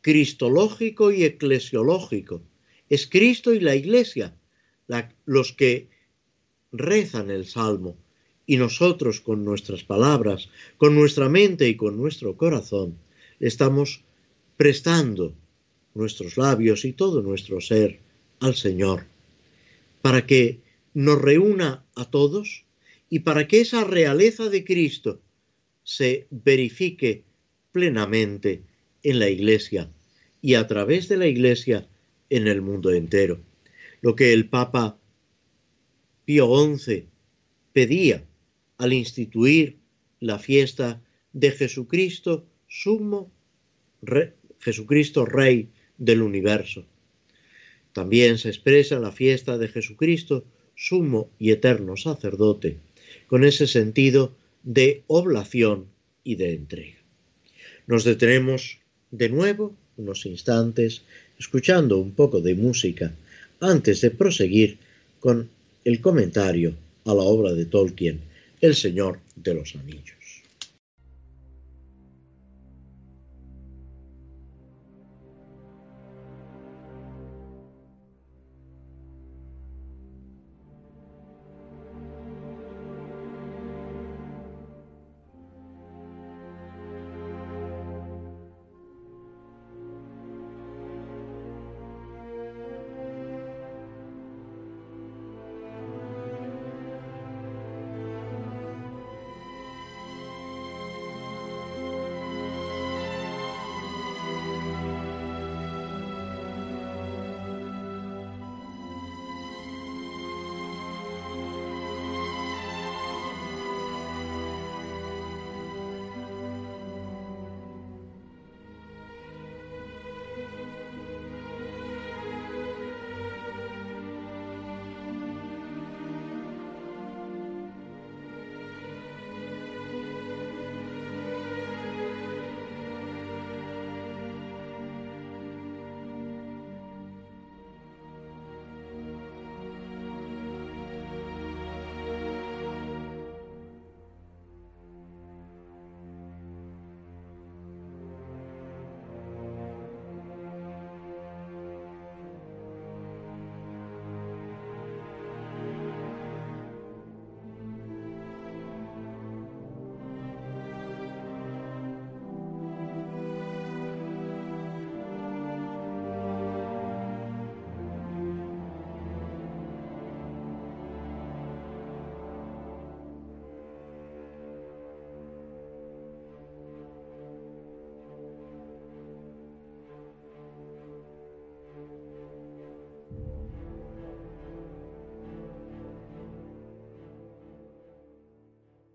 cristológico 0.01 1.12
y 1.12 1.24
eclesiológico. 1.24 2.41
Es 2.89 3.05
Cristo 3.05 3.53
y 3.53 3.59
la 3.59 3.76
Iglesia 3.76 4.34
los 5.26 5.53
que 5.53 5.88
rezan 6.72 7.30
el 7.30 7.45
Salmo 7.45 7.95
y 8.47 8.57
nosotros 8.57 9.22
con 9.22 9.45
nuestras 9.45 9.84
palabras, 9.84 10.49
con 10.78 10.95
nuestra 10.95 11.30
mente 11.30 11.70
y 11.70 11.76
con 11.76 11.95
nuestro 11.95 12.36
corazón, 12.36 12.97
estamos 13.39 14.03
prestando 14.57 15.36
nuestros 15.93 16.38
labios 16.38 16.86
y 16.86 16.93
todo 16.93 17.22
nuestro 17.22 17.62
ser 17.62 17.99
al 18.39 18.55
Señor, 18.55 19.05
para 20.01 20.26
que 20.26 20.62
nos 20.95 21.22
reúna 21.22 21.86
a 21.93 22.05
todos 22.05 22.66
y 23.12 23.20
para 23.20 23.47
que 23.47 23.62
esa 23.62 23.84
realeza 23.84 24.49
de 24.49 24.64
Cristo 24.64 25.22
se 25.95 26.27
verifique 26.29 27.23
plenamente 27.73 28.61
en 29.03 29.19
la 29.19 29.29
Iglesia 29.29 29.89
y 30.41 30.53
a 30.53 30.65
través 30.65 31.09
de 31.09 31.17
la 31.17 31.27
Iglesia 31.27 31.85
en 32.29 32.47
el 32.47 32.61
mundo 32.61 32.93
entero. 32.93 33.41
Lo 33.99 34.15
que 34.15 34.31
el 34.31 34.47
Papa 34.47 34.97
Pío 36.23 36.47
XI 36.47 37.07
pedía 37.73 38.23
al 38.77 38.93
instituir 38.93 39.79
la 40.21 40.39
fiesta 40.39 41.01
de 41.33 41.51
Jesucristo 41.51 42.45
sumo, 42.67 43.29
Jesucristo 44.59 45.25
Rey 45.25 45.69
del 45.97 46.21
universo. 46.21 46.85
También 47.91 48.37
se 48.37 48.47
expresa 48.47 48.97
la 48.99 49.11
fiesta 49.11 49.57
de 49.57 49.67
Jesucristo 49.67 50.45
sumo 50.73 51.29
y 51.37 51.51
eterno 51.51 51.97
sacerdote, 51.97 52.77
con 53.27 53.43
ese 53.43 53.67
sentido 53.67 54.33
de 54.64 55.03
oblación 55.07 55.88
y 56.24 56.36
de 56.36 56.53
entrega. 56.53 56.97
Nos 57.88 58.03
detenemos 58.03 58.80
de 59.12 59.30
nuevo 59.30 59.76
unos 59.97 60.26
instantes 60.26 61.01
escuchando 61.39 61.97
un 61.97 62.12
poco 62.12 62.41
de 62.41 62.55
música 62.55 63.12
antes 63.59 64.01
de 64.01 64.12
proseguir 64.12 64.78
con 65.20 65.49
el 65.84 66.01
comentario 66.01 66.76
a 67.05 67.14
la 67.14 67.24
obra 67.24 67.53
de 67.53 67.66
Tolkien, 67.66 68.22
El 68.62 68.76
Señor 68.76 69.20
de 69.36 69.53
los 69.55 69.76
Anillos. 69.76 70.20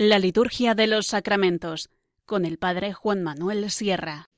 La 0.08 0.20
liturgia 0.20 0.76
de 0.76 0.86
los 0.86 1.08
sacramentos 1.08 1.90
con 2.26 2.44
el 2.44 2.58
Padre 2.58 2.92
Juan 2.92 3.24
Manuel 3.24 3.68
Sierra. 3.72 4.28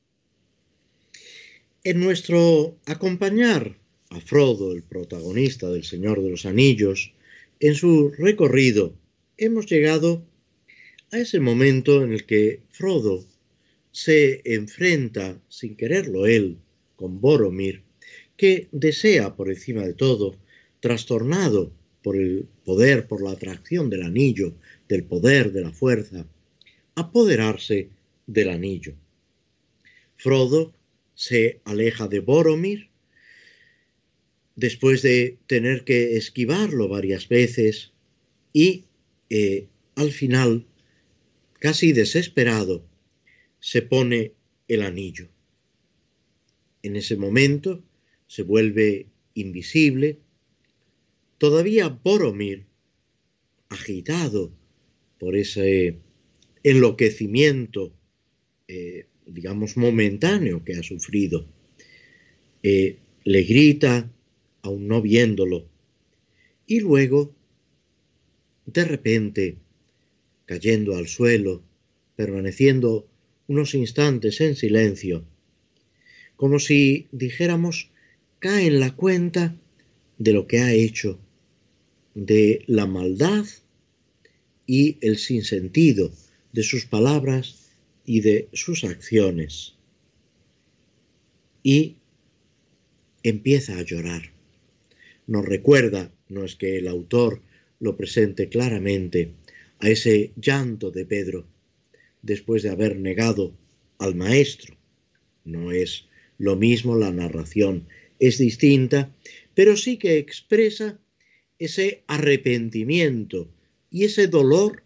En 1.84 2.00
nuestro 2.00 2.78
acompañar 2.86 3.76
a 4.08 4.18
Frodo, 4.18 4.72
el 4.72 4.82
protagonista 4.82 5.68
del 5.68 5.84
Señor 5.84 6.22
de 6.22 6.30
los 6.30 6.46
Anillos, 6.46 7.12
en 7.60 7.74
su 7.74 8.10
recorrido, 8.16 8.94
hemos 9.36 9.66
llegado 9.66 10.22
a 11.12 11.18
ese 11.18 11.38
momento 11.38 12.02
en 12.02 12.14
el 12.14 12.24
que 12.24 12.62
Frodo 12.70 13.26
se 13.92 14.40
enfrenta, 14.46 15.38
sin 15.50 15.76
quererlo 15.76 16.26
él, 16.26 16.56
con 16.96 17.20
Boromir, 17.20 17.82
que 18.38 18.68
desea 18.72 19.36
por 19.36 19.50
encima 19.50 19.82
de 19.82 19.92
todo, 19.92 20.34
trastornado 20.80 21.74
por 22.02 22.16
el 22.16 22.46
poder, 22.64 23.06
por 23.06 23.22
la 23.22 23.32
atracción 23.32 23.90
del 23.90 24.02
anillo, 24.02 24.54
del 24.88 25.04
poder, 25.04 25.52
de 25.52 25.62
la 25.62 25.72
fuerza, 25.72 26.26
apoderarse 26.94 27.90
del 28.26 28.50
anillo. 28.50 28.94
Frodo 30.16 30.72
se 31.14 31.60
aleja 31.64 32.08
de 32.08 32.20
Boromir 32.20 32.88
después 34.56 35.02
de 35.02 35.38
tener 35.46 35.84
que 35.84 36.16
esquivarlo 36.16 36.88
varias 36.88 37.28
veces 37.28 37.92
y 38.52 38.84
eh, 39.30 39.68
al 39.94 40.10
final, 40.10 40.66
casi 41.60 41.92
desesperado, 41.92 42.84
se 43.60 43.82
pone 43.82 44.32
el 44.66 44.82
anillo. 44.82 45.28
En 46.82 46.96
ese 46.96 47.16
momento 47.16 47.82
se 48.26 48.42
vuelve 48.42 49.06
invisible. 49.34 50.18
Todavía 51.38 51.88
Boromir, 51.88 52.66
agitado 53.68 54.52
por 55.18 55.36
ese 55.36 55.96
enloquecimiento, 56.62 57.92
eh, 58.66 59.06
digamos, 59.26 59.76
momentáneo 59.76 60.64
que 60.64 60.74
ha 60.74 60.82
sufrido, 60.82 61.46
eh, 62.62 62.98
le 63.24 63.42
grita, 63.42 64.10
aún 64.62 64.88
no 64.88 65.02
viéndolo, 65.02 65.68
y 66.66 66.80
luego, 66.80 67.34
de 68.66 68.84
repente, 68.84 69.56
cayendo 70.46 70.96
al 70.96 71.08
suelo, 71.08 71.62
permaneciendo 72.16 73.08
unos 73.46 73.74
instantes 73.74 74.40
en 74.40 74.56
silencio, 74.56 75.24
como 76.36 76.58
si 76.58 77.06
dijéramos, 77.10 77.90
cae 78.38 78.66
en 78.66 78.80
la 78.80 78.94
cuenta 78.94 79.56
de 80.18 80.32
lo 80.32 80.46
que 80.46 80.60
ha 80.60 80.72
hecho, 80.72 81.18
de 82.14 82.62
la 82.66 82.86
maldad 82.86 83.44
y 84.68 84.98
el 85.00 85.16
sinsentido 85.16 86.12
de 86.52 86.62
sus 86.62 86.84
palabras 86.84 87.70
y 88.04 88.20
de 88.20 88.48
sus 88.52 88.84
acciones. 88.84 89.74
Y 91.62 91.96
empieza 93.22 93.78
a 93.78 93.82
llorar. 93.82 94.30
Nos 95.26 95.46
recuerda, 95.46 96.12
no 96.28 96.44
es 96.44 96.54
que 96.54 96.76
el 96.76 96.86
autor 96.86 97.40
lo 97.80 97.96
presente 97.96 98.50
claramente, 98.50 99.32
a 99.80 99.88
ese 99.88 100.32
llanto 100.36 100.90
de 100.90 101.06
Pedro 101.06 101.46
después 102.20 102.62
de 102.62 102.68
haber 102.68 102.98
negado 102.98 103.54
al 103.98 104.16
Maestro. 104.16 104.76
No 105.44 105.72
es 105.72 106.04
lo 106.36 106.56
mismo 106.56 106.94
la 106.96 107.10
narración, 107.10 107.88
es 108.18 108.36
distinta, 108.36 109.10
pero 109.54 109.78
sí 109.78 109.96
que 109.96 110.18
expresa 110.18 110.98
ese 111.58 112.02
arrepentimiento 112.06 113.48
y 113.90 114.04
ese 114.04 114.26
dolor 114.26 114.82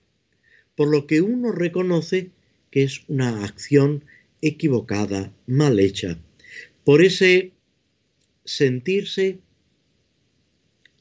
por 0.75 0.89
lo 0.89 1.07
que 1.07 1.21
uno 1.21 1.53
reconoce 1.53 2.31
que 2.71 2.83
es 2.83 3.03
una 3.09 3.45
acción 3.45 4.05
equivocada, 4.41 5.33
mal 5.47 5.79
hecha, 5.79 6.19
por 6.85 7.03
ese 7.03 7.53
sentirse 8.45 9.39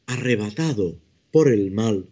arrebatado 0.05 0.99
por 1.31 1.47
el 1.47 1.71
mal 1.71 2.07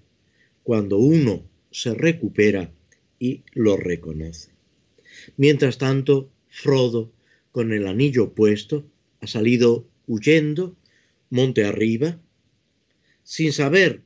cuando 0.64 0.98
uno 0.98 1.44
se 1.72 1.94
recupera 1.94 2.72
y 3.20 3.44
lo 3.54 3.76
reconoce. 3.78 4.52
Mientras 5.36 5.78
tanto, 5.78 6.32
Frodo, 6.48 7.12
con 7.52 7.74
el 7.74 7.88
anillo 7.88 8.34
puesto, 8.34 8.86
ha 9.22 9.28
salido 9.28 9.86
huyendo 10.08 10.76
monte 11.30 11.66
arriba, 11.66 12.20
sin 13.24 13.52
saber 13.54 14.02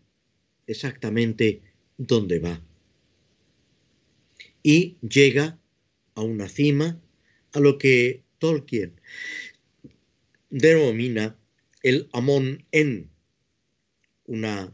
exactamente 0.68 1.62
dónde 1.98 2.40
va. 2.40 2.62
Y 4.62 4.98
llega 5.02 5.60
a 6.16 6.22
una 6.22 6.48
cima, 6.48 7.02
a 7.52 7.60
lo 7.60 7.78
que 7.78 8.22
Tolkien 8.40 8.94
denomina 10.50 11.36
el 11.82 12.08
Amon 12.14 12.64
En, 12.72 13.10
una 14.26 14.74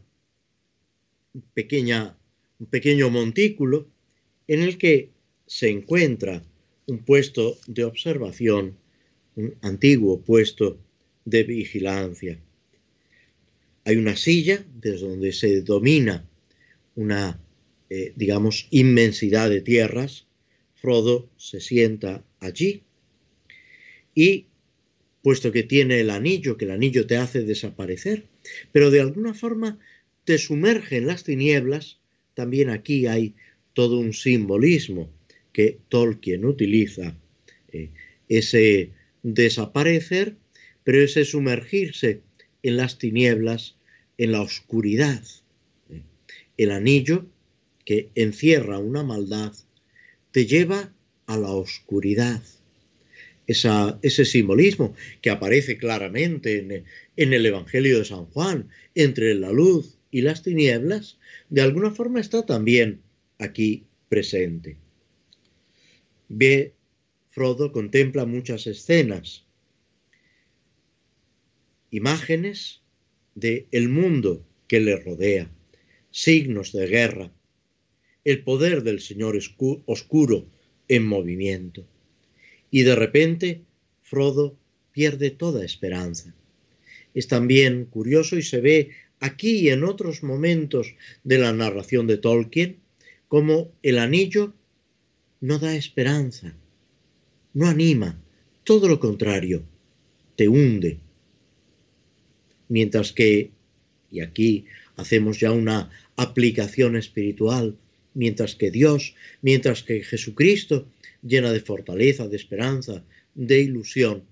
pequeña, 1.54 2.16
un 2.58 2.66
pequeño 2.66 3.08
montículo 3.10 3.88
en 4.46 4.60
el 4.60 4.76
que 4.76 5.10
se 5.46 5.70
encuentra 5.70 6.44
un 6.86 6.98
puesto 6.98 7.58
de 7.66 7.84
observación, 7.84 8.76
un 9.36 9.54
antiguo 9.62 10.20
puesto 10.20 10.78
de 11.24 11.44
vigilancia. 11.44 12.38
Hay 13.84 13.96
una 13.96 14.16
silla 14.16 14.64
desde 14.74 15.06
donde 15.08 15.32
se 15.32 15.62
domina 15.62 16.28
una, 16.94 17.40
eh, 17.88 18.12
digamos, 18.16 18.66
inmensidad 18.70 19.50
de 19.50 19.60
tierras. 19.60 20.26
Frodo 20.74 21.28
se 21.36 21.60
sienta 21.60 22.24
allí 22.40 22.82
y, 24.14 24.46
puesto 25.22 25.52
que 25.52 25.62
tiene 25.62 26.00
el 26.00 26.10
anillo, 26.10 26.56
que 26.56 26.64
el 26.64 26.70
anillo 26.70 27.06
te 27.06 27.16
hace 27.16 27.42
desaparecer, 27.42 28.26
pero 28.72 28.90
de 28.90 29.00
alguna 29.00 29.34
forma 29.34 29.78
te 30.24 30.38
sumerge 30.38 30.96
en 30.96 31.06
las 31.06 31.24
tinieblas, 31.24 31.98
también 32.34 32.70
aquí 32.70 33.06
hay 33.06 33.34
todo 33.74 33.98
un 33.98 34.12
simbolismo 34.12 35.10
que 35.52 35.78
Tolkien 35.88 36.44
utiliza, 36.44 37.16
eh, 37.72 37.90
ese 38.28 38.90
desaparecer, 39.22 40.36
pero 40.84 41.02
ese 41.02 41.24
sumergirse 41.24 42.22
en 42.62 42.76
las 42.76 42.98
tinieblas, 42.98 43.76
en 44.16 44.32
la 44.32 44.42
oscuridad 44.42 45.22
el 46.62 46.72
anillo 46.72 47.24
que 47.86 48.10
encierra 48.14 48.78
una 48.78 49.02
maldad 49.02 49.54
te 50.30 50.44
lleva 50.44 50.92
a 51.24 51.38
la 51.38 51.52
oscuridad. 51.52 52.42
ese 53.46 54.24
simbolismo 54.26 54.94
que 55.22 55.30
aparece 55.30 55.78
claramente 55.78 56.58
en, 56.58 56.84
en 57.16 57.32
el 57.32 57.46
Evangelio 57.46 57.98
de 57.98 58.04
San 58.04 58.26
Juan, 58.26 58.68
entre 58.94 59.34
la 59.34 59.50
luz 59.50 59.96
y 60.10 60.20
las 60.20 60.42
tinieblas, 60.42 61.18
de 61.48 61.62
alguna 61.62 61.92
forma 61.92 62.20
está 62.20 62.44
también 62.44 63.00
aquí 63.38 63.86
presente. 64.10 64.76
Ve, 66.28 66.74
Frodo 67.30 67.72
contempla 67.72 68.26
muchas 68.26 68.66
escenas, 68.66 69.46
imágenes 71.90 72.82
de 73.34 73.66
el 73.70 73.88
mundo 73.88 74.44
que 74.68 74.80
le 74.80 74.96
rodea 74.96 75.50
signos 76.10 76.72
de 76.72 76.86
guerra, 76.86 77.30
el 78.24 78.42
poder 78.42 78.82
del 78.82 79.00
Señor 79.00 79.38
oscuro 79.86 80.46
en 80.88 81.06
movimiento. 81.06 81.84
Y 82.70 82.82
de 82.82 82.94
repente 82.94 83.62
Frodo 84.02 84.56
pierde 84.92 85.30
toda 85.30 85.64
esperanza. 85.64 86.34
Es 87.14 87.28
también 87.28 87.86
curioso 87.86 88.36
y 88.36 88.42
se 88.42 88.60
ve 88.60 88.90
aquí 89.20 89.58
y 89.58 89.68
en 89.70 89.84
otros 89.84 90.22
momentos 90.22 90.94
de 91.24 91.38
la 91.38 91.52
narración 91.52 92.06
de 92.06 92.18
Tolkien 92.18 92.78
como 93.28 93.72
el 93.82 93.98
anillo 93.98 94.52
no 95.40 95.58
da 95.58 95.74
esperanza, 95.76 96.54
no 97.54 97.66
anima, 97.66 98.20
todo 98.64 98.88
lo 98.88 99.00
contrario, 99.00 99.62
te 100.36 100.48
hunde. 100.48 100.98
Mientras 102.68 103.12
que, 103.12 103.50
y 104.10 104.20
aquí 104.20 104.66
hacemos 105.00 105.40
ya 105.40 105.52
una 105.52 105.90
aplicación 106.16 106.96
espiritual, 106.96 107.76
mientras 108.14 108.54
que 108.54 108.70
Dios, 108.70 109.14
mientras 109.42 109.82
que 109.82 110.02
Jesucristo 110.02 110.86
llena 111.22 111.52
de 111.52 111.60
fortaleza, 111.60 112.28
de 112.28 112.36
esperanza, 112.36 113.04
de 113.34 113.60
ilusión, 113.60 114.24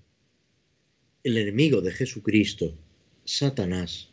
el 1.23 1.37
enemigo 1.37 1.81
de 1.81 1.91
Jesucristo, 1.91 2.77
Satanás, 3.25 4.09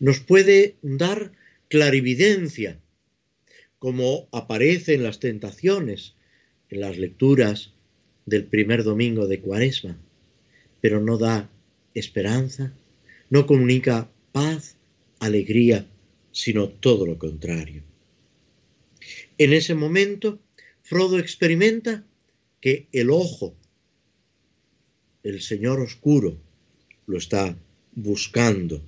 nos 0.00 0.20
puede 0.20 0.76
dar 0.82 1.32
clarividencia, 1.68 2.80
como 3.78 4.28
aparece 4.32 4.94
en 4.94 5.02
las 5.02 5.20
tentaciones, 5.20 6.14
en 6.70 6.80
las 6.80 6.98
lecturas 6.98 7.72
del 8.26 8.44
primer 8.44 8.84
domingo 8.84 9.26
de 9.26 9.40
Cuaresma, 9.40 9.98
pero 10.80 11.00
no 11.00 11.18
da 11.18 11.50
esperanza, 11.94 12.72
no 13.30 13.46
comunica 13.46 14.10
paz, 14.32 14.77
alegría, 15.20 15.86
sino 16.32 16.68
todo 16.68 17.06
lo 17.06 17.18
contrario. 17.18 17.82
En 19.38 19.52
ese 19.52 19.74
momento, 19.74 20.40
Frodo 20.82 21.18
experimenta 21.18 22.04
que 22.60 22.88
el 22.92 23.10
ojo, 23.10 23.54
el 25.22 25.40
Señor 25.40 25.80
oscuro, 25.80 26.38
lo 27.06 27.18
está 27.18 27.56
buscando, 27.92 28.82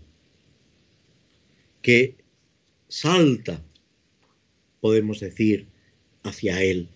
que 1.82 2.16
salta, 2.88 3.64
podemos 4.80 5.20
decir, 5.20 5.66
hacia 6.22 6.62
él. 6.62 6.88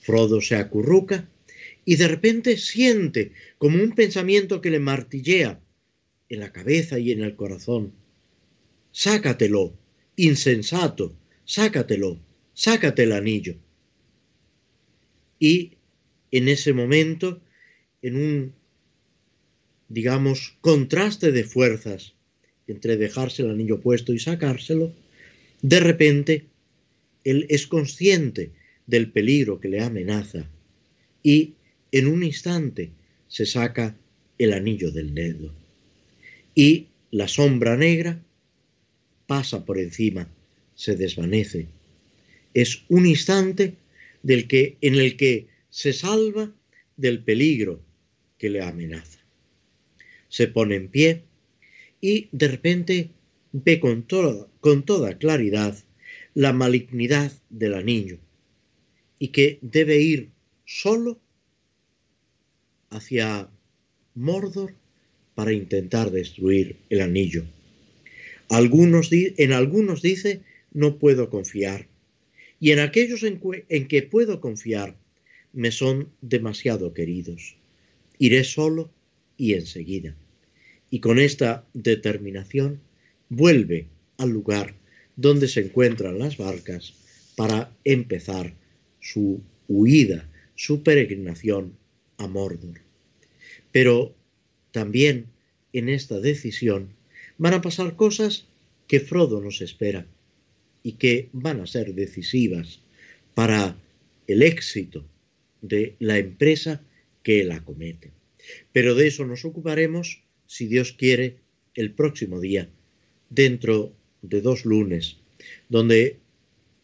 Frodo 0.00 0.40
se 0.40 0.56
acurruca 0.56 1.28
y 1.84 1.96
de 1.96 2.08
repente 2.08 2.56
siente 2.56 3.32
como 3.58 3.82
un 3.82 3.92
pensamiento 3.94 4.60
que 4.60 4.70
le 4.70 4.80
martillea 4.80 5.60
en 6.28 6.40
la 6.40 6.52
cabeza 6.52 6.98
y 6.98 7.10
en 7.10 7.22
el 7.22 7.36
corazón. 7.36 7.92
Sácatelo, 8.92 9.72
insensato, 10.16 11.16
sácatelo, 11.44 12.18
sácate 12.54 13.04
el 13.04 13.12
anillo. 13.12 13.56
Y 15.38 15.72
en 16.30 16.48
ese 16.48 16.72
momento, 16.72 17.40
en 18.02 18.16
un, 18.16 18.52
digamos, 19.88 20.56
contraste 20.60 21.32
de 21.32 21.44
fuerzas 21.44 22.14
entre 22.66 22.96
dejarse 22.96 23.42
el 23.42 23.50
anillo 23.50 23.80
puesto 23.80 24.12
y 24.12 24.18
sacárselo, 24.18 24.92
de 25.62 25.80
repente 25.80 26.46
él 27.24 27.46
es 27.48 27.66
consciente 27.66 28.52
del 28.86 29.10
peligro 29.10 29.60
que 29.60 29.68
le 29.68 29.80
amenaza 29.80 30.48
y 31.22 31.54
en 31.92 32.06
un 32.06 32.22
instante 32.22 32.90
se 33.28 33.46
saca 33.46 33.96
el 34.38 34.52
anillo 34.52 34.90
del 34.90 35.14
dedo. 35.14 35.52
Y 36.54 36.88
la 37.10 37.28
sombra 37.28 37.76
negra 37.76 38.20
pasa 39.30 39.64
por 39.64 39.78
encima, 39.78 40.26
se 40.74 40.96
desvanece. 40.96 41.68
Es 42.52 42.82
un 42.88 43.06
instante 43.06 43.76
del 44.24 44.48
que, 44.48 44.76
en 44.80 44.96
el 44.96 45.16
que 45.16 45.46
se 45.68 45.92
salva 45.92 46.52
del 46.96 47.22
peligro 47.22 47.80
que 48.38 48.50
le 48.50 48.60
amenaza. 48.60 49.20
Se 50.28 50.48
pone 50.48 50.74
en 50.74 50.88
pie 50.88 51.22
y 52.00 52.28
de 52.32 52.48
repente 52.48 53.10
ve 53.52 53.78
con, 53.78 54.04
con 54.58 54.82
toda 54.84 55.16
claridad 55.16 55.78
la 56.34 56.52
malignidad 56.52 57.30
del 57.50 57.74
anillo 57.74 58.18
y 59.20 59.28
que 59.28 59.60
debe 59.62 59.98
ir 60.00 60.30
solo 60.64 61.20
hacia 62.88 63.48
Mordor 64.16 64.74
para 65.36 65.52
intentar 65.52 66.10
destruir 66.10 66.78
el 66.88 67.00
anillo. 67.00 67.44
En 68.50 69.52
algunos 69.52 70.02
dice 70.02 70.42
no 70.72 70.98
puedo 70.98 71.30
confiar 71.30 71.88
y 72.60 72.72
en 72.72 72.80
aquellos 72.80 73.22
en, 73.22 73.40
en 73.68 73.88
que 73.88 74.02
puedo 74.02 74.40
confiar 74.40 74.96
me 75.52 75.72
son 75.72 76.10
demasiado 76.20 76.92
queridos. 76.92 77.56
Iré 78.18 78.44
solo 78.44 78.90
y 79.36 79.54
enseguida. 79.54 80.14
Y 80.90 81.00
con 81.00 81.18
esta 81.18 81.66
determinación 81.72 82.80
vuelve 83.28 83.86
al 84.18 84.30
lugar 84.30 84.74
donde 85.16 85.48
se 85.48 85.60
encuentran 85.60 86.18
las 86.18 86.36
barcas 86.36 86.94
para 87.36 87.72
empezar 87.84 88.54
su 89.00 89.40
huida, 89.68 90.28
su 90.54 90.82
peregrinación 90.82 91.74
a 92.18 92.26
Mordor. 92.26 92.80
Pero 93.72 94.14
también 94.72 95.26
en 95.72 95.88
esta 95.88 96.20
decisión 96.20 96.90
van 97.40 97.54
a 97.54 97.62
pasar 97.62 97.96
cosas 97.96 98.44
que 98.86 99.00
Frodo 99.00 99.40
nos 99.40 99.62
espera 99.62 100.04
y 100.82 100.92
que 101.00 101.30
van 101.32 101.60
a 101.60 101.66
ser 101.66 101.94
decisivas 101.94 102.80
para 103.32 103.76
el 104.26 104.42
éxito 104.42 105.06
de 105.62 105.96
la 106.00 106.18
empresa 106.18 106.82
que 107.22 107.40
él 107.40 107.52
acomete. 107.52 108.12
Pero 108.74 108.94
de 108.94 109.06
eso 109.06 109.24
nos 109.24 109.46
ocuparemos, 109.46 110.22
si 110.46 110.66
Dios 110.66 110.92
quiere, 110.92 111.36
el 111.74 111.92
próximo 111.92 112.40
día, 112.40 112.68
dentro 113.30 113.94
de 114.20 114.42
dos 114.42 114.66
lunes, 114.66 115.16
donde 115.70 116.18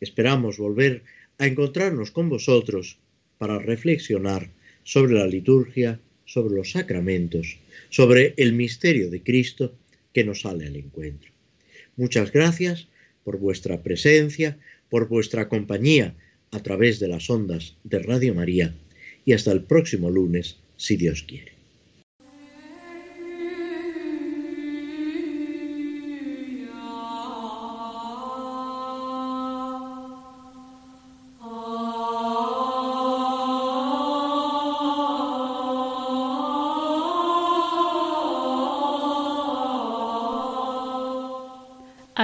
esperamos 0.00 0.56
volver 0.56 1.02
a 1.36 1.46
encontrarnos 1.46 2.10
con 2.10 2.30
vosotros 2.30 2.96
para 3.36 3.58
reflexionar 3.58 4.48
sobre 4.84 5.14
la 5.14 5.26
liturgia, 5.26 6.00
sobre 6.24 6.54
los 6.54 6.70
sacramentos, 6.70 7.58
sobre 7.90 8.32
el 8.38 8.54
misterio 8.54 9.10
de 9.10 9.22
Cristo 9.22 9.74
que 10.16 10.24
nos 10.24 10.40
sale 10.40 10.66
al 10.66 10.76
encuentro. 10.76 11.30
Muchas 11.94 12.32
gracias 12.32 12.88
por 13.22 13.38
vuestra 13.38 13.82
presencia, 13.82 14.56
por 14.88 15.08
vuestra 15.08 15.50
compañía 15.50 16.14
a 16.52 16.62
través 16.62 16.98
de 17.00 17.08
las 17.08 17.28
ondas 17.28 17.76
de 17.84 17.98
Radio 17.98 18.34
María 18.34 18.74
y 19.26 19.34
hasta 19.34 19.52
el 19.52 19.64
próximo 19.64 20.08
lunes, 20.08 20.56
si 20.78 20.96
Dios 20.96 21.22
quiere. 21.22 21.55